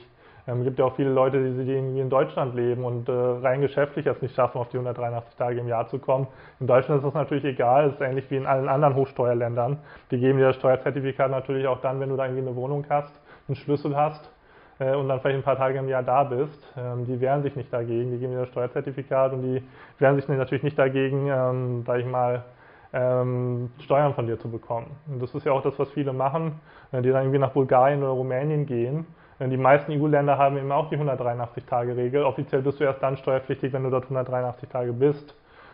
Ähm, 0.49 0.59
es 0.59 0.65
gibt 0.65 0.79
ja 0.79 0.85
auch 0.85 0.95
viele 0.95 1.11
Leute, 1.11 1.41
die, 1.41 1.65
die 1.65 1.71
irgendwie 1.71 1.99
in 1.99 2.09
Deutschland 2.09 2.55
leben 2.55 2.83
und 2.83 3.07
äh, 3.07 3.11
rein 3.11 3.61
geschäftlich 3.61 4.05
es 4.07 4.21
nicht 4.21 4.35
schaffen, 4.35 4.57
auf 4.57 4.69
die 4.69 4.77
183 4.77 5.35
Tage 5.35 5.59
im 5.59 5.67
Jahr 5.67 5.87
zu 5.87 5.99
kommen. 5.99 6.27
In 6.59 6.67
Deutschland 6.67 6.99
ist 6.99 7.07
das 7.07 7.13
natürlich 7.13 7.45
egal, 7.45 7.87
es 7.87 7.93
ist 7.95 8.01
ähnlich 8.01 8.29
wie 8.31 8.37
in 8.37 8.45
allen 8.45 8.67
anderen 8.67 8.95
Hochsteuerländern. 8.95 9.77
Die 10.11 10.19
geben 10.19 10.39
dir 10.39 10.47
das 10.47 10.55
Steuerzertifikat 10.55 11.29
natürlich 11.29 11.67
auch 11.67 11.81
dann, 11.81 11.99
wenn 11.99 12.09
du 12.09 12.15
da 12.15 12.25
irgendwie 12.25 12.47
eine 12.47 12.55
Wohnung 12.55 12.85
hast, 12.89 13.13
einen 13.47 13.55
Schlüssel 13.55 13.95
hast 13.95 14.31
äh, 14.79 14.95
und 14.95 15.07
dann 15.07 15.19
vielleicht 15.19 15.37
ein 15.37 15.43
paar 15.43 15.57
Tage 15.57 15.77
im 15.77 15.87
Jahr 15.87 16.03
da 16.03 16.23
bist. 16.23 16.73
Ähm, 16.77 17.05
die 17.05 17.21
wehren 17.21 17.43
sich 17.43 17.55
nicht 17.55 17.71
dagegen, 17.71 18.11
die 18.11 18.17
geben 18.17 18.33
dir 18.33 18.39
das 18.39 18.49
Steuerzertifikat 18.49 19.33
und 19.33 19.43
die 19.43 19.63
wehren 19.99 20.15
sich 20.15 20.27
natürlich 20.27 20.63
nicht 20.63 20.79
dagegen, 20.79 21.27
ähm, 21.27 21.83
sag 21.85 21.99
ich 21.99 22.07
mal, 22.07 22.43
ähm, 22.91 23.69
Steuern 23.81 24.15
von 24.15 24.25
dir 24.25 24.39
zu 24.39 24.49
bekommen. 24.49 24.87
Und 25.07 25.21
das 25.21 25.35
ist 25.35 25.45
ja 25.45 25.51
auch 25.51 25.61
das, 25.61 25.77
was 25.77 25.91
viele 25.91 26.11
machen, 26.11 26.59
die 26.91 27.09
dann 27.09 27.21
irgendwie 27.21 27.37
nach 27.37 27.51
Bulgarien 27.51 28.01
oder 28.01 28.13
Rumänien 28.13 28.65
gehen. 28.65 29.05
Äh, 29.39 29.49
die 29.49 29.57
meisten 29.57 29.91
EU-Länder 29.91 30.37
haben 30.37 30.57
eben 30.57 30.71
auch 30.71 30.89
die 30.89 30.97
183-Tage-Regel. 30.97 32.23
Offiziell 32.23 32.61
bist 32.61 32.79
du 32.79 32.83
erst 32.83 33.01
dann 33.01 33.17
steuerpflichtig, 33.17 33.73
wenn 33.73 33.83
du 33.83 33.89
dort 33.89 34.03
183 34.03 34.69
Tage 34.69 34.93
bist. 34.93 35.33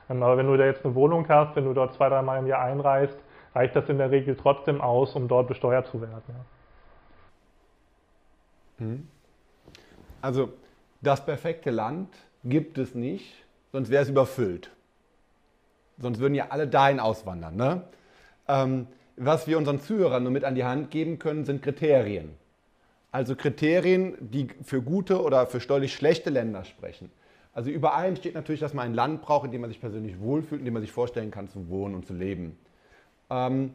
Ähm, 0.10 0.23
aber 0.23 0.38
wenn 0.38 0.47
du 0.47 0.56
da 0.56 0.65
jetzt 0.65 0.86
eine 0.86 0.95
Wohnung 0.95 1.28
hast, 1.28 1.56
wenn 1.56 1.65
du 1.65 1.73
dort 1.73 1.93
zwei, 1.93 2.10
dreimal 2.10 2.39
im 2.39 2.47
Jahr 2.47 2.62
einreist, 2.62 3.17
reicht 3.54 3.75
das 3.75 3.89
in 3.89 3.97
der 3.97 4.12
Regel 4.12 4.36
trotzdem 4.36 4.82
aus, 4.82 5.15
um 5.15 5.28
dort 5.28 5.47
besteuert 5.47 5.88
zu 5.88 6.01
werden. 6.01 6.21
Hm. 8.78 9.08
Also 10.21 10.49
das 11.01 11.25
perfekte 11.25 11.71
Land 11.71 12.10
gibt 12.43 12.78
es 12.78 12.95
nicht, 12.95 13.45
sonst 13.71 13.89
wäre 13.89 14.04
es 14.04 14.10
überfüllt. 14.10 14.71
Sonst 15.97 16.19
würden 16.19 16.36
ja 16.36 16.47
alle 16.49 16.67
dahin 16.67 16.99
auswandern. 16.99 17.56
Ne? 17.56 17.84
Ähm, 18.47 18.88
was 19.15 19.47
wir 19.47 19.58
unseren 19.58 19.80
Zuhörern 19.80 20.23
nur 20.23 20.32
mit 20.32 20.43
an 20.43 20.56
die 20.56 20.65
Hand 20.65 20.91
geben 20.91 21.19
können, 21.19 21.45
sind 21.45 21.62
Kriterien. 21.62 22.36
Also 23.15 23.38
Kriterien, 23.38 24.17
die 24.19 24.49
für 24.62 24.82
gute 24.82 25.23
oder 25.23 25.47
für 25.47 25.62
steuerlich 25.62 25.93
schlechte 25.93 26.30
Länder 26.30 26.65
sprechen. 26.65 27.10
Also 27.54 27.69
über 27.69 27.93
allem 27.93 28.17
steht 28.17 28.34
natürlich, 28.34 28.60
dass 28.60 28.73
man 28.73 28.88
ein 28.88 28.93
Land 28.93 29.21
braucht, 29.21 29.45
in 29.45 29.54
dem 29.54 29.62
man 29.62 29.69
sich 29.69 29.80
persönlich 29.80 30.19
wohlfühlt, 30.19 30.60
in 30.60 30.65
dem 30.65 30.73
man 30.73 30.82
sich 30.82 30.91
vorstellen 30.91 31.32
kann 31.32 31.47
zu 31.47 31.69
wohnen 31.69 31.95
und 31.95 32.06
zu 32.06 32.13
leben. 32.13 32.58
Ähm, 33.30 33.71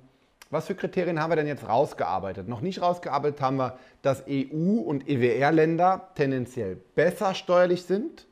was 0.51 0.67
für 0.67 0.75
Kriterien 0.75 1.23
haben 1.23 1.31
wir 1.31 1.37
denn 1.37 1.47
jetzt 1.47 1.67
rausgearbeitet? 1.67 2.49
Noch 2.49 2.61
nicht 2.61 2.83
rausgearbeitet 2.83 3.41
haben 3.41 3.57
wir, 3.57 3.79
dass 4.03 4.25
EU- 4.29 4.83
und 4.83 5.09
EWR-Länder 5.09 6.11
tendenziell 6.17 6.77
besser 6.95 7.33
steuerlich 7.33 7.85
sind 7.85 8.27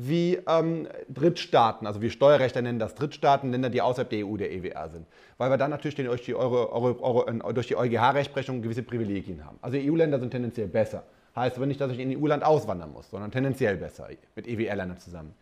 wie 0.00 0.38
ähm, 0.46 0.86
Drittstaaten, 1.08 1.84
also 1.84 2.00
wie 2.00 2.08
Steuerrechter 2.08 2.62
nennen 2.62 2.78
das 2.78 2.94
Drittstaaten, 2.94 3.50
Länder, 3.50 3.68
die 3.68 3.82
außerhalb 3.82 4.08
der 4.08 4.24
EU, 4.24 4.36
der 4.36 4.52
EWR 4.52 4.88
sind. 4.90 5.06
Weil 5.38 5.50
wir 5.50 5.56
dann 5.56 5.70
natürlich 5.70 5.96
durch 5.96 6.22
die, 6.22 6.32
äh, 6.32 6.36
die 6.36 7.76
EuGH-Rechtsprechung 7.76 8.62
gewisse 8.62 8.84
Privilegien 8.84 9.44
haben. 9.44 9.58
Also 9.60 9.76
EU-Länder 9.76 10.20
sind 10.20 10.30
tendenziell 10.30 10.68
besser. 10.68 11.02
Heißt 11.34 11.56
aber 11.56 11.66
nicht, 11.66 11.80
dass 11.80 11.90
ich 11.90 11.98
in 11.98 12.16
EU-Land 12.16 12.44
auswandern 12.44 12.92
muss, 12.92 13.10
sondern 13.10 13.32
tendenziell 13.32 13.76
besser 13.76 14.08
mit 14.36 14.46
EWR-Ländern 14.46 14.98
zusammen. 14.98 15.34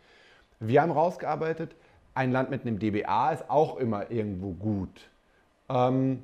Wir 0.59 0.81
haben 0.81 0.91
rausgearbeitet, 0.91 1.75
ein 2.15 2.31
Land 2.31 2.49
mit 2.49 2.63
einem 2.63 2.79
DBA 2.79 3.33
ist 3.33 3.47
auch 3.49 3.77
immer 3.77 4.09
irgendwo 4.09 4.53
gut. 4.53 5.07
Ähm, 5.69 6.23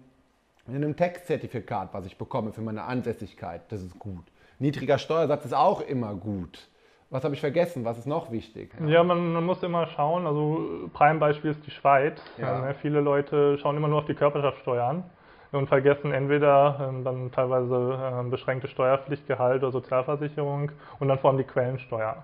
mit 0.65 0.77
einem 0.77 0.95
Textzertifikat, 0.95 1.93
was 1.93 2.07
ich 2.07 2.17
bekomme 2.17 2.51
für 2.51 2.61
meine 2.61 2.83
Ansässigkeit, 2.83 3.61
das 3.69 3.83
ist 3.83 3.99
gut. 3.99 4.23
Niedriger 4.57 4.97
Steuersatz 4.97 5.45
ist 5.45 5.53
auch 5.53 5.81
immer 5.81 6.15
gut. 6.15 6.67
Was 7.13 7.23
habe 7.23 7.35
ich 7.35 7.41
vergessen? 7.41 7.85
Was 7.85 7.99
ist 7.99 8.07
noch 8.07 8.31
wichtig? 8.31 8.73
Ja, 8.79 8.87
ja 8.87 9.03
man, 9.03 9.33
man, 9.33 9.45
muss 9.45 9.61
immer 9.61 9.85
schauen. 9.85 10.25
Also 10.25 10.89
Prime-Beispiel 10.93 11.51
ist 11.51 11.63
die 11.63 11.69
Schweiz. 11.69 12.19
Ja. 12.39 12.65
Ja, 12.65 12.73
viele 12.73 13.01
Leute 13.01 13.59
schauen 13.59 13.77
immer 13.77 13.87
nur 13.87 13.99
auf 13.99 14.07
die 14.07 14.15
Körperschaftssteuer 14.15 14.83
an 14.83 15.03
und 15.51 15.67
vergessen 15.67 16.11
entweder 16.11 16.89
ähm, 16.89 17.03
dann 17.03 17.31
teilweise 17.31 17.99
äh, 18.25 18.29
beschränkte 18.29 18.67
Steuerpflichtgehalt 18.67 19.61
oder 19.61 19.71
Sozialversicherung 19.71 20.71
und 20.99 21.07
dann 21.07 21.19
vor 21.19 21.29
allem 21.29 21.37
die 21.37 21.43
Quellensteuer. 21.43 22.23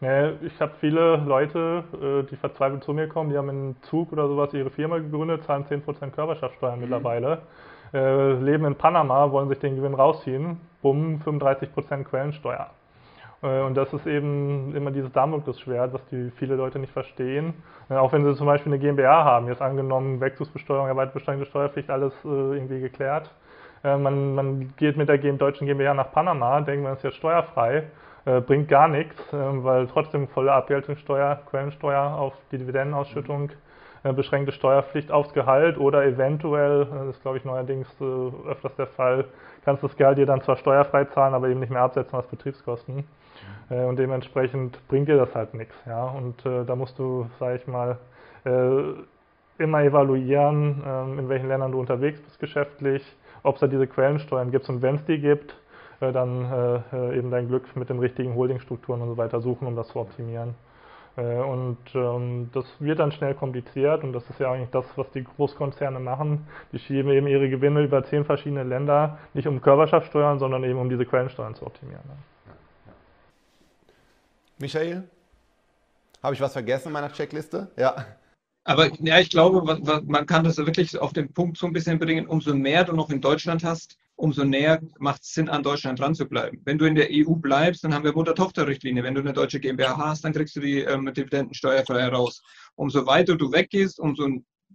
Ne, 0.00 0.38
ich 0.40 0.58
habe 0.58 0.72
viele 0.80 1.16
Leute, 1.16 1.84
äh, 2.00 2.22
die 2.30 2.36
verzweifelt 2.36 2.82
zu 2.82 2.94
mir 2.94 3.08
kommen, 3.08 3.28
die 3.28 3.36
haben 3.36 3.50
in 3.50 3.76
Zug 3.82 4.10
oder 4.10 4.26
sowas 4.26 4.54
ihre 4.54 4.70
Firma 4.70 4.96
gegründet, 4.96 5.44
zahlen 5.44 5.66
10% 5.66 6.12
Körperschaftssteuer 6.12 6.76
mhm. 6.76 6.80
mittlerweile, 6.80 7.42
äh, 7.92 8.32
leben 8.32 8.64
in 8.64 8.74
Panama, 8.74 9.30
wollen 9.30 9.50
sich 9.50 9.58
den 9.58 9.76
Gewinn 9.76 9.92
rausziehen, 9.92 10.58
bumm, 10.80 11.20
35% 11.22 12.04
Quellensteuer. 12.04 12.70
Äh, 13.42 13.60
und 13.60 13.76
das 13.76 13.92
ist 13.92 14.06
eben 14.06 14.74
immer 14.74 14.90
dieses 14.90 15.12
Damoklesschwert, 15.12 15.92
was 15.92 16.04
die 16.06 16.30
viele 16.36 16.56
Leute 16.56 16.78
nicht 16.78 16.92
verstehen. 16.92 17.54
Äh, 17.88 17.94
auch 17.94 18.12
wenn 18.12 18.24
sie 18.24 18.34
zum 18.34 18.46
Beispiel 18.46 18.72
eine 18.72 18.80
GmbH 18.80 19.24
haben, 19.24 19.48
jetzt 19.48 19.62
angenommen 19.62 20.20
Wechselbesteuerung, 20.20 20.88
erweiterbeschränkte 20.88 21.46
Steuerpflicht, 21.46 21.90
alles 21.90 22.12
äh, 22.24 22.28
irgendwie 22.28 22.80
geklärt. 22.80 23.30
Man, 23.82 24.34
man, 24.34 24.74
geht 24.76 24.98
mit 24.98 25.08
der 25.08 25.16
deutschen 25.16 25.66
GmbH 25.66 25.94
nach 25.94 26.12
Panama, 26.12 26.60
denkt 26.60 26.84
man 26.84 26.92
ist 26.92 27.02
jetzt 27.02 27.16
steuerfrei, 27.16 27.84
bringt 28.46 28.68
gar 28.68 28.88
nichts, 28.88 29.18
weil 29.32 29.86
trotzdem 29.86 30.28
volle 30.28 30.52
Abgeltungssteuer, 30.52 31.40
Quellensteuer 31.48 32.02
auf 32.02 32.34
die 32.52 32.58
Dividendenausschüttung, 32.58 33.52
beschränkte 34.02 34.52
Steuerpflicht 34.52 35.10
aufs 35.10 35.32
Gehalt 35.32 35.78
oder 35.78 36.04
eventuell, 36.04 36.88
das 36.92 37.16
ist 37.16 37.22
glaube 37.22 37.38
ich 37.38 37.46
neuerdings 37.46 37.88
öfters 38.46 38.76
der 38.76 38.88
Fall, 38.88 39.24
kannst 39.64 39.82
das 39.82 39.96
Gehalt 39.96 40.18
dir 40.18 40.26
dann 40.26 40.42
zwar 40.42 40.56
steuerfrei 40.56 41.06
zahlen, 41.06 41.32
aber 41.32 41.48
eben 41.48 41.60
nicht 41.60 41.72
mehr 41.72 41.80
absetzen 41.80 42.14
als 42.16 42.26
Betriebskosten. 42.26 43.04
Äh, 43.70 43.84
und 43.84 43.98
dementsprechend 43.98 44.78
bringt 44.88 45.08
dir 45.08 45.16
das 45.16 45.34
halt 45.34 45.54
nichts. 45.54 45.74
Ja? 45.86 46.04
Und 46.04 46.44
äh, 46.44 46.64
da 46.64 46.76
musst 46.76 46.98
du, 46.98 47.26
sag 47.38 47.56
ich 47.56 47.66
mal, 47.66 47.98
äh, 48.44 49.62
immer 49.62 49.82
evaluieren, 49.82 50.82
ähm, 50.86 51.18
in 51.18 51.28
welchen 51.28 51.48
Ländern 51.48 51.72
du 51.72 51.80
unterwegs 51.80 52.20
bist 52.20 52.40
geschäftlich, 52.40 53.04
ob 53.42 53.56
es 53.56 53.60
da 53.60 53.66
diese 53.66 53.86
Quellensteuern 53.86 54.50
gibt 54.50 54.68
und 54.68 54.82
wenn 54.82 54.96
es 54.96 55.04
die 55.04 55.18
gibt, 55.18 55.54
äh, 56.00 56.12
dann 56.12 56.82
äh, 56.92 57.18
eben 57.18 57.30
dein 57.30 57.48
Glück 57.48 57.76
mit 57.76 57.90
den 57.90 57.98
richtigen 57.98 58.34
Holdingstrukturen 58.34 59.02
und 59.02 59.08
so 59.08 59.16
weiter 59.16 59.40
suchen, 59.40 59.66
um 59.66 59.76
das 59.76 59.88
zu 59.88 59.98
optimieren. 59.98 60.54
Und 61.16 61.76
ähm, 61.92 62.50
das 62.54 62.64
wird 62.78 63.00
dann 63.00 63.10
schnell 63.10 63.34
kompliziert 63.34 64.04
und 64.04 64.12
das 64.12 64.30
ist 64.30 64.38
ja 64.38 64.52
eigentlich 64.52 64.70
das, 64.70 64.86
was 64.96 65.10
die 65.10 65.24
Großkonzerne 65.24 65.98
machen. 65.98 66.46
Die 66.72 66.78
schieben 66.78 67.10
eben 67.10 67.26
ihre 67.26 67.50
Gewinne 67.50 67.82
über 67.82 68.04
zehn 68.04 68.24
verschiedene 68.24 68.62
Länder, 68.62 69.18
nicht 69.34 69.46
um 69.46 69.60
Körperschaftssteuern, 69.60 70.38
sondern 70.38 70.62
eben 70.64 70.78
um 70.78 70.88
diese 70.88 71.04
Quellensteuern 71.04 71.56
zu 71.56 71.66
optimieren. 71.66 72.04
Michael? 74.60 75.08
Habe 76.22 76.34
ich 76.34 76.40
was 76.40 76.52
vergessen 76.52 76.88
in 76.88 76.92
meiner 76.92 77.12
Checkliste? 77.12 77.70
Ja. 77.76 78.06
Aber 78.64 78.90
ja, 79.02 79.18
ich 79.18 79.30
glaube, 79.30 80.02
man 80.06 80.26
kann 80.26 80.44
das 80.44 80.58
wirklich 80.58 80.98
auf 80.98 81.12
den 81.12 81.32
Punkt 81.32 81.56
so 81.56 81.66
ein 81.66 81.72
bisschen 81.72 81.98
bringen, 81.98 82.26
umso 82.26 82.54
mehr 82.54 82.84
du 82.84 82.92
noch 82.92 83.08
in 83.10 83.20
Deutschland 83.20 83.64
hast, 83.64 83.96
umso 84.16 84.44
näher 84.44 84.80
macht 84.98 85.22
es 85.22 85.32
Sinn, 85.32 85.48
an 85.48 85.62
Deutschland 85.62 85.98
dran 85.98 86.14
zu 86.14 86.26
bleiben. 86.26 86.60
Wenn 86.64 86.76
du 86.76 86.84
in 86.84 86.94
der 86.94 87.08
EU 87.10 87.34
bleibst, 87.34 87.84
dann 87.84 87.94
haben 87.94 88.04
wir 88.04 88.12
Mutter-Tochter-Richtlinie. 88.12 89.02
Wenn 89.02 89.14
du 89.14 89.22
eine 89.22 89.32
deutsche 89.32 89.60
GmbH 89.60 89.96
hast, 89.96 90.24
dann 90.24 90.34
kriegst 90.34 90.54
du 90.56 90.60
die 90.60 90.80
ähm, 90.80 91.06
Dividendensteuerfrei 91.06 92.08
raus. 92.08 92.42
Umso 92.74 93.06
weiter 93.06 93.36
du 93.36 93.50
weggehst, 93.50 93.98
umso 93.98 94.28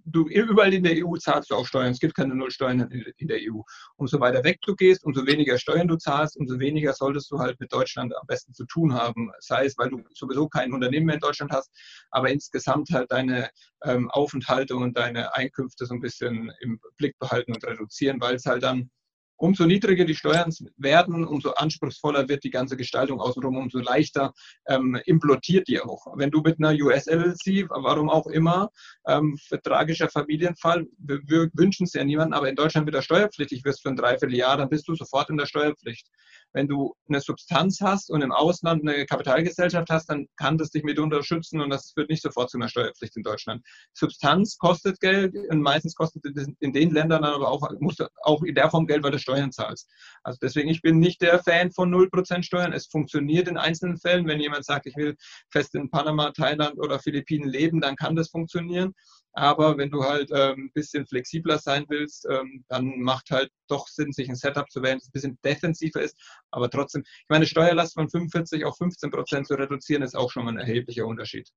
du 0.05 0.27
überall 0.27 0.73
in 0.73 0.83
der 0.83 1.05
EU 1.05 1.15
zahlst 1.17 1.49
du 1.49 1.55
auch 1.55 1.65
Steuern. 1.65 1.91
Es 1.91 1.99
gibt 1.99 2.15
keine 2.15 2.35
Nullsteuern 2.35 2.81
in 3.17 3.27
der 3.27 3.39
EU. 3.41 3.61
Umso 3.97 4.19
weiter 4.19 4.43
weg 4.43 4.59
du 4.61 4.75
gehst, 4.75 5.03
umso 5.03 5.25
weniger 5.25 5.57
Steuern 5.57 5.87
du 5.87 5.97
zahlst, 5.97 6.37
umso 6.37 6.59
weniger 6.59 6.93
solltest 6.93 7.31
du 7.31 7.39
halt 7.39 7.59
mit 7.59 7.73
Deutschland 7.73 8.15
am 8.15 8.27
besten 8.27 8.53
zu 8.53 8.65
tun 8.65 8.93
haben. 8.93 9.31
Sei 9.39 9.65
es, 9.65 9.77
weil 9.77 9.89
du 9.89 10.03
sowieso 10.13 10.47
kein 10.47 10.73
Unternehmen 10.73 11.07
mehr 11.07 11.15
in 11.15 11.21
Deutschland 11.21 11.51
hast, 11.51 11.71
aber 12.11 12.29
insgesamt 12.29 12.89
halt 12.91 13.11
deine 13.11 13.49
ähm, 13.83 14.09
Aufenthalte 14.11 14.75
und 14.75 14.97
deine 14.97 15.33
Einkünfte 15.33 15.85
so 15.85 15.93
ein 15.93 16.01
bisschen 16.01 16.51
im 16.61 16.79
Blick 16.97 17.17
behalten 17.19 17.53
und 17.53 17.65
reduzieren, 17.65 18.21
weil 18.21 18.35
es 18.35 18.45
halt 18.45 18.63
dann 18.63 18.89
Umso 19.37 19.65
niedriger 19.65 20.05
die 20.05 20.15
Steuern 20.15 20.53
werden, 20.77 21.25
umso 21.25 21.51
anspruchsvoller 21.51 22.29
wird 22.29 22.43
die 22.43 22.49
ganze 22.49 22.77
Gestaltung 22.77 23.19
außenrum, 23.19 23.57
umso 23.57 23.79
leichter 23.79 24.33
ähm, 24.67 24.99
implodiert 25.05 25.67
die 25.67 25.81
auch. 25.81 26.05
Wenn 26.15 26.31
du 26.31 26.41
mit 26.41 26.57
einer 26.59 26.71
US-LLC, 26.71 27.69
warum 27.69 28.09
auch 28.09 28.27
immer, 28.27 28.69
ähm, 29.07 29.37
tragischer 29.63 30.09
Familienfall, 30.09 30.87
wir, 30.97 31.19
wir 31.25 31.49
wünschen 31.53 31.85
es 31.85 31.93
ja 31.93 32.03
niemandem, 32.03 32.37
aber 32.37 32.49
in 32.49 32.55
Deutschland 32.55 32.87
wieder 32.87 33.01
steuerpflichtig 33.01 33.63
wirst 33.65 33.81
für 33.81 33.89
ein 33.89 33.95
Dreivierteljahr, 33.95 34.57
dann 34.57 34.69
bist 34.69 34.87
du 34.87 34.95
sofort 34.95 35.29
in 35.29 35.37
der 35.37 35.45
Steuerpflicht. 35.45 36.07
Wenn 36.55 36.69
du 36.69 36.95
eine 37.09 37.19
Substanz 37.19 37.81
hast 37.81 38.09
und 38.09 38.21
im 38.21 38.31
Ausland 38.31 38.81
eine 38.87 39.05
Kapitalgesellschaft 39.05 39.89
hast, 39.89 40.09
dann 40.09 40.27
kann 40.37 40.57
das 40.57 40.69
dich 40.69 40.83
mit 40.83 40.99
unterstützen 40.99 41.59
und 41.59 41.69
das 41.69 41.91
führt 41.91 42.09
nicht 42.09 42.23
sofort 42.23 42.49
zu 42.49 42.57
einer 42.57 42.69
Steuerpflicht 42.69 43.17
in 43.17 43.23
Deutschland. 43.23 43.61
Substanz 43.93 44.57
kostet 44.57 45.01
Geld 45.01 45.35
und 45.49 45.61
meistens 45.61 45.95
kostet 45.95 46.25
es 46.25 46.47
in 46.61 46.71
den 46.71 46.91
Ländern 46.91 47.25
aber 47.25 47.49
auch, 47.49 47.69
musst 47.81 47.99
du 47.99 48.07
auch 48.23 48.41
in 48.41 48.55
der 48.55 48.69
Form 48.69 48.87
Geld, 48.87 49.03
weil 49.03 49.11
du 49.11 49.19
Steuern 49.19 49.51
zahlst. 49.51 49.91
Also 50.23 50.39
deswegen, 50.41 50.69
ich 50.69 50.81
bin 50.81 50.99
nicht 50.99 51.21
der 51.21 51.43
Fan 51.43 51.73
von 51.73 51.93
0% 51.93 52.43
Steuern. 52.43 52.71
Es 52.71 52.87
funktioniert 52.87 53.49
in 53.49 53.57
einzelnen 53.57 53.97
Fällen. 53.97 54.25
Wenn 54.25 54.39
jemand 54.39 54.63
sagt, 54.63 54.85
ich 54.85 54.95
will 54.95 55.17
fest 55.51 55.75
in 55.75 55.89
Panama, 55.89 56.31
Thailand 56.31 56.79
oder 56.79 56.99
Philippinen 56.99 57.49
leben, 57.49 57.81
dann 57.81 57.97
kann 57.97 58.15
das 58.15 58.29
funktionieren. 58.29 58.93
Aber 59.35 59.77
wenn 59.77 59.89
du 59.89 60.03
halt 60.03 60.31
ähm, 60.33 60.65
ein 60.65 60.71
bisschen 60.73 61.05
flexibler 61.05 61.59
sein 61.59 61.85
willst, 61.89 62.25
ähm, 62.29 62.63
dann 62.69 62.99
macht 63.01 63.31
halt 63.31 63.51
doch 63.67 63.87
Sinn, 63.87 64.13
sich 64.13 64.29
ein 64.29 64.35
Setup 64.35 64.69
zu 64.71 64.81
wählen, 64.81 64.97
das 64.97 65.09
ein 65.09 65.11
bisschen 65.11 65.39
defensiver 65.43 66.01
ist. 66.01 66.17
Aber 66.51 66.69
trotzdem, 66.69 67.03
ich 67.05 67.29
meine, 67.29 67.45
Steuerlast 67.45 67.95
von 67.95 68.09
45 68.09 68.63
auf 68.63 68.77
15 68.77 69.11
Prozent 69.11 69.47
zu 69.47 69.55
reduzieren, 69.55 70.03
ist 70.03 70.15
auch 70.15 70.31
schon 70.31 70.45
mal 70.45 70.51
ein 70.51 70.59
erheblicher 70.59 71.05
Unterschied. 71.05 71.49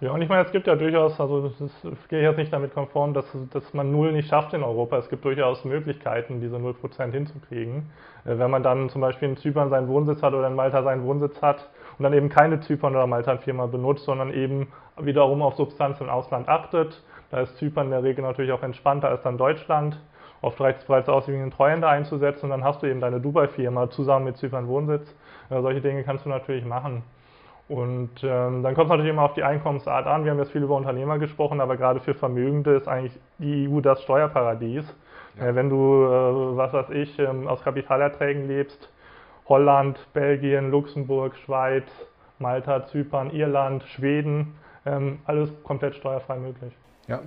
Ja, 0.00 0.12
und 0.12 0.22
ich 0.22 0.28
meine, 0.28 0.44
es 0.44 0.52
gibt 0.52 0.66
ja 0.66 0.76
durchaus, 0.76 1.18
also 1.18 1.48
das, 1.58 2.08
gehe 2.08 2.20
ich 2.20 2.24
jetzt 2.24 2.36
nicht 2.36 2.52
damit 2.52 2.72
konform, 2.72 3.14
dass, 3.14 3.24
dass 3.50 3.74
man 3.74 3.90
Null 3.90 4.12
nicht 4.12 4.28
schafft 4.28 4.54
in 4.54 4.62
Europa. 4.62 4.98
Es 4.98 5.08
gibt 5.08 5.24
durchaus 5.24 5.64
Möglichkeiten, 5.64 6.40
diese 6.40 6.56
0% 6.56 7.10
hinzukriegen. 7.10 7.90
Äh, 8.24 8.38
wenn 8.38 8.50
man 8.50 8.62
dann 8.62 8.90
zum 8.90 9.00
Beispiel 9.00 9.30
in 9.30 9.36
Zypern 9.36 9.70
seinen 9.70 9.88
Wohnsitz 9.88 10.22
hat 10.22 10.34
oder 10.34 10.46
in 10.46 10.54
Malta 10.54 10.82
seinen 10.82 11.04
Wohnsitz 11.04 11.40
hat 11.42 11.68
und 11.98 12.04
dann 12.04 12.12
eben 12.12 12.28
keine 12.28 12.60
Zypern- 12.60 12.94
oder 12.94 13.06
Malta-Firma 13.06 13.66
benutzt, 13.66 14.04
sondern 14.04 14.32
eben 14.32 14.68
wiederum 15.00 15.42
auf 15.42 15.54
Substanz 15.54 16.00
im 16.00 16.08
Ausland 16.08 16.48
achtet. 16.48 17.02
Da 17.30 17.40
ist 17.40 17.56
Zypern 17.56 17.86
in 17.86 17.90
der 17.92 18.02
Regel 18.02 18.22
natürlich 18.22 18.52
auch 18.52 18.62
entspannter 18.62 19.08
als 19.08 19.22
dann 19.22 19.38
Deutschland. 19.38 20.00
Oft 20.40 20.60
reicht 20.60 20.80
es 20.80 20.84
bereits 20.84 21.08
aus, 21.08 21.28
einen 21.28 21.50
Treuhänder 21.50 21.88
einzusetzen 21.88 22.44
und 22.44 22.50
dann 22.50 22.64
hast 22.64 22.82
du 22.82 22.86
eben 22.86 23.00
deine 23.00 23.20
Dubai-Firma 23.20 23.90
zusammen 23.90 24.26
mit 24.26 24.36
Zypern 24.36 24.68
Wohnsitz. 24.68 25.14
Ja, 25.50 25.60
solche 25.62 25.80
Dinge 25.80 26.04
kannst 26.04 26.24
du 26.24 26.28
natürlich 26.28 26.64
machen. 26.64 27.02
Und 27.68 28.10
ähm, 28.22 28.62
dann 28.62 28.74
kommt 28.74 28.86
es 28.86 28.90
natürlich 28.90 29.10
immer 29.10 29.22
auf 29.22 29.34
die 29.34 29.42
Einkommensart 29.42 30.06
an. 30.06 30.24
Wir 30.24 30.30
haben 30.30 30.38
jetzt 30.38 30.52
viel 30.52 30.62
über 30.62 30.76
Unternehmer 30.76 31.18
gesprochen, 31.18 31.60
aber 31.60 31.76
gerade 31.76 32.00
für 32.00 32.14
Vermögende 32.14 32.74
ist 32.74 32.88
eigentlich 32.88 33.18
die 33.38 33.68
EU 33.68 33.80
das 33.80 34.02
Steuerparadies. 34.02 34.84
Ja. 35.38 35.48
Äh, 35.48 35.54
wenn 35.54 35.68
du, 35.68 36.04
äh, 36.04 36.56
was 36.56 36.72
weiß 36.72 36.90
ich, 36.90 37.18
ähm, 37.18 37.46
aus 37.46 37.62
Kapitalerträgen 37.62 38.48
lebst, 38.48 38.90
Holland, 39.48 39.98
Belgien, 40.14 40.70
Luxemburg, 40.70 41.36
Schweiz, 41.44 41.84
Malta, 42.38 42.86
Zypern, 42.86 43.30
Irland, 43.30 43.82
Schweden, 43.84 44.54
ähm, 44.88 45.18
alles 45.26 45.50
komplett 45.64 45.94
steuerfrei 45.94 46.38
möglich. 46.38 46.72
Ja, 47.06 47.20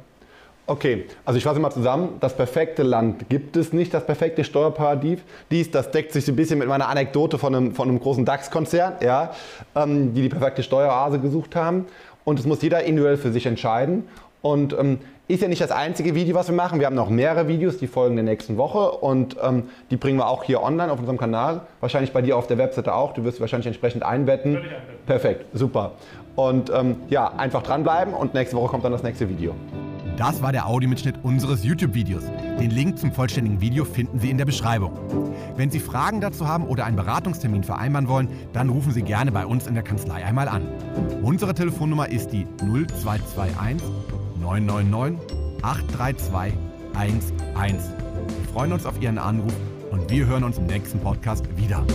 Okay, 0.68 1.06
also 1.26 1.38
ich 1.38 1.44
fasse 1.44 1.60
mal 1.60 1.72
zusammen. 1.72 2.18
Das 2.20 2.36
perfekte 2.36 2.84
Land 2.84 3.28
gibt 3.30 3.58
es 3.58 3.74
nicht, 3.74 3.94
das 3.94 4.06
perfekte 4.06 4.44
Steuerparadies. 4.44 5.20
Dies, 5.50 5.72
das 5.72 5.92
deckt 5.92 6.14
sich 6.14 6.28
ein 6.30 6.36
bisschen 6.36 6.60
mit 6.60 6.68
meiner 6.68 6.88
Anekdote 6.88 7.38
von 7.38 7.54
einem, 7.54 7.74
von 7.74 7.90
einem 7.90 8.00
großen 8.00 8.24
DAX-Konzern, 8.24 8.94
ja, 9.02 9.32
ähm, 9.76 10.14
die 10.14 10.22
die 10.22 10.30
perfekte 10.30 10.64
Steueroase 10.64 11.20
gesucht 11.20 11.56
haben. 11.56 11.88
Und 12.24 12.40
es 12.40 12.46
muss 12.46 12.62
jeder 12.62 12.84
individuell 12.84 13.18
für 13.18 13.32
sich 13.32 13.48
entscheiden. 13.48 14.08
Und 14.42 14.74
ähm, 14.74 15.00
ist 15.32 15.42
ja 15.42 15.48
nicht 15.48 15.62
das 15.62 15.72
einzige 15.72 16.14
Video, 16.14 16.36
was 16.36 16.48
wir 16.50 16.56
machen. 16.56 16.80
Wir 16.80 16.88
haben 16.88 16.96
noch 16.96 17.10
mehrere 17.10 17.48
Videos, 17.48 17.78
die 17.78 17.88
folgen 17.88 18.16
der 18.16 18.26
nächsten 18.26 18.58
Woche 18.58 18.92
und 18.92 19.38
ähm, 19.42 19.64
die 19.90 19.96
bringen 19.96 20.18
wir 20.18 20.28
auch 20.28 20.44
hier 20.44 20.62
online 20.62 20.92
auf 20.92 21.00
unserem 21.00 21.18
Kanal. 21.18 21.62
Wahrscheinlich 21.80 22.12
bei 22.12 22.22
dir 22.22 22.38
auf 22.38 22.48
der 22.48 22.58
Webseite 22.58 22.94
auch. 22.94 23.14
Du 23.14 23.24
wirst 23.24 23.40
wahrscheinlich 23.40 23.68
entsprechend 23.68 24.04
einbetten. 24.04 24.60
Perfekt, 25.06 25.46
super. 25.54 25.94
Und 26.36 26.70
ähm, 26.70 26.98
ja, 27.10 27.32
einfach 27.38 27.64
dranbleiben 27.64 28.14
und 28.14 28.34
nächste 28.34 28.58
Woche 28.58 28.68
kommt 28.68 28.84
dann 28.84 28.92
das 28.92 29.04
nächste 29.04 29.30
Video. 29.30 29.56
Das 30.18 30.42
war 30.42 30.52
der 30.52 30.68
Audiomitschnitt 30.68 31.16
unseres 31.24 31.64
YouTube-Videos. 31.64 32.24
Den 32.60 32.70
Link 32.70 33.00
zum 33.00 33.12
vollständigen 33.12 33.62
Video 33.62 33.86
finden 33.86 34.20
Sie 34.20 34.30
in 34.30 34.38
der 34.38 34.46
Beschreibung. 34.46 34.92
Wenn 35.56 35.72
Sie 35.72 35.80
Fragen 35.80 36.20
dazu 36.20 36.48
haben 36.48 36.68
oder 36.68 36.86
einen 36.86 36.98
Beratungstermin 36.98 37.64
vereinbaren 37.64 38.08
wollen, 38.08 38.28
dann 38.54 38.70
rufen 38.70 38.92
Sie 38.92 39.02
gerne 39.02 39.32
bei 39.32 39.46
uns 39.46 39.66
in 39.66 39.74
der 39.74 39.84
Kanzlei 39.84 40.26
einmal 40.26 40.48
an. 40.48 40.68
Unsere 41.24 41.54
Telefonnummer 41.54 42.10
ist 42.10 42.34
die 42.34 42.46
0221 42.60 44.21
999 44.42 45.20
832 45.62 46.58
11. 47.00 47.34
Wir 47.58 48.54
freuen 48.54 48.74
uns 48.74 48.86
auf 48.86 49.02
Ihren 49.02 49.18
Anruf 49.18 49.54
und 49.92 50.10
wir 50.10 50.26
hören 50.26 50.44
uns 50.44 50.58
im 50.58 50.66
nächsten 50.66 51.00
Podcast 51.00 51.46
wieder. 51.58 51.86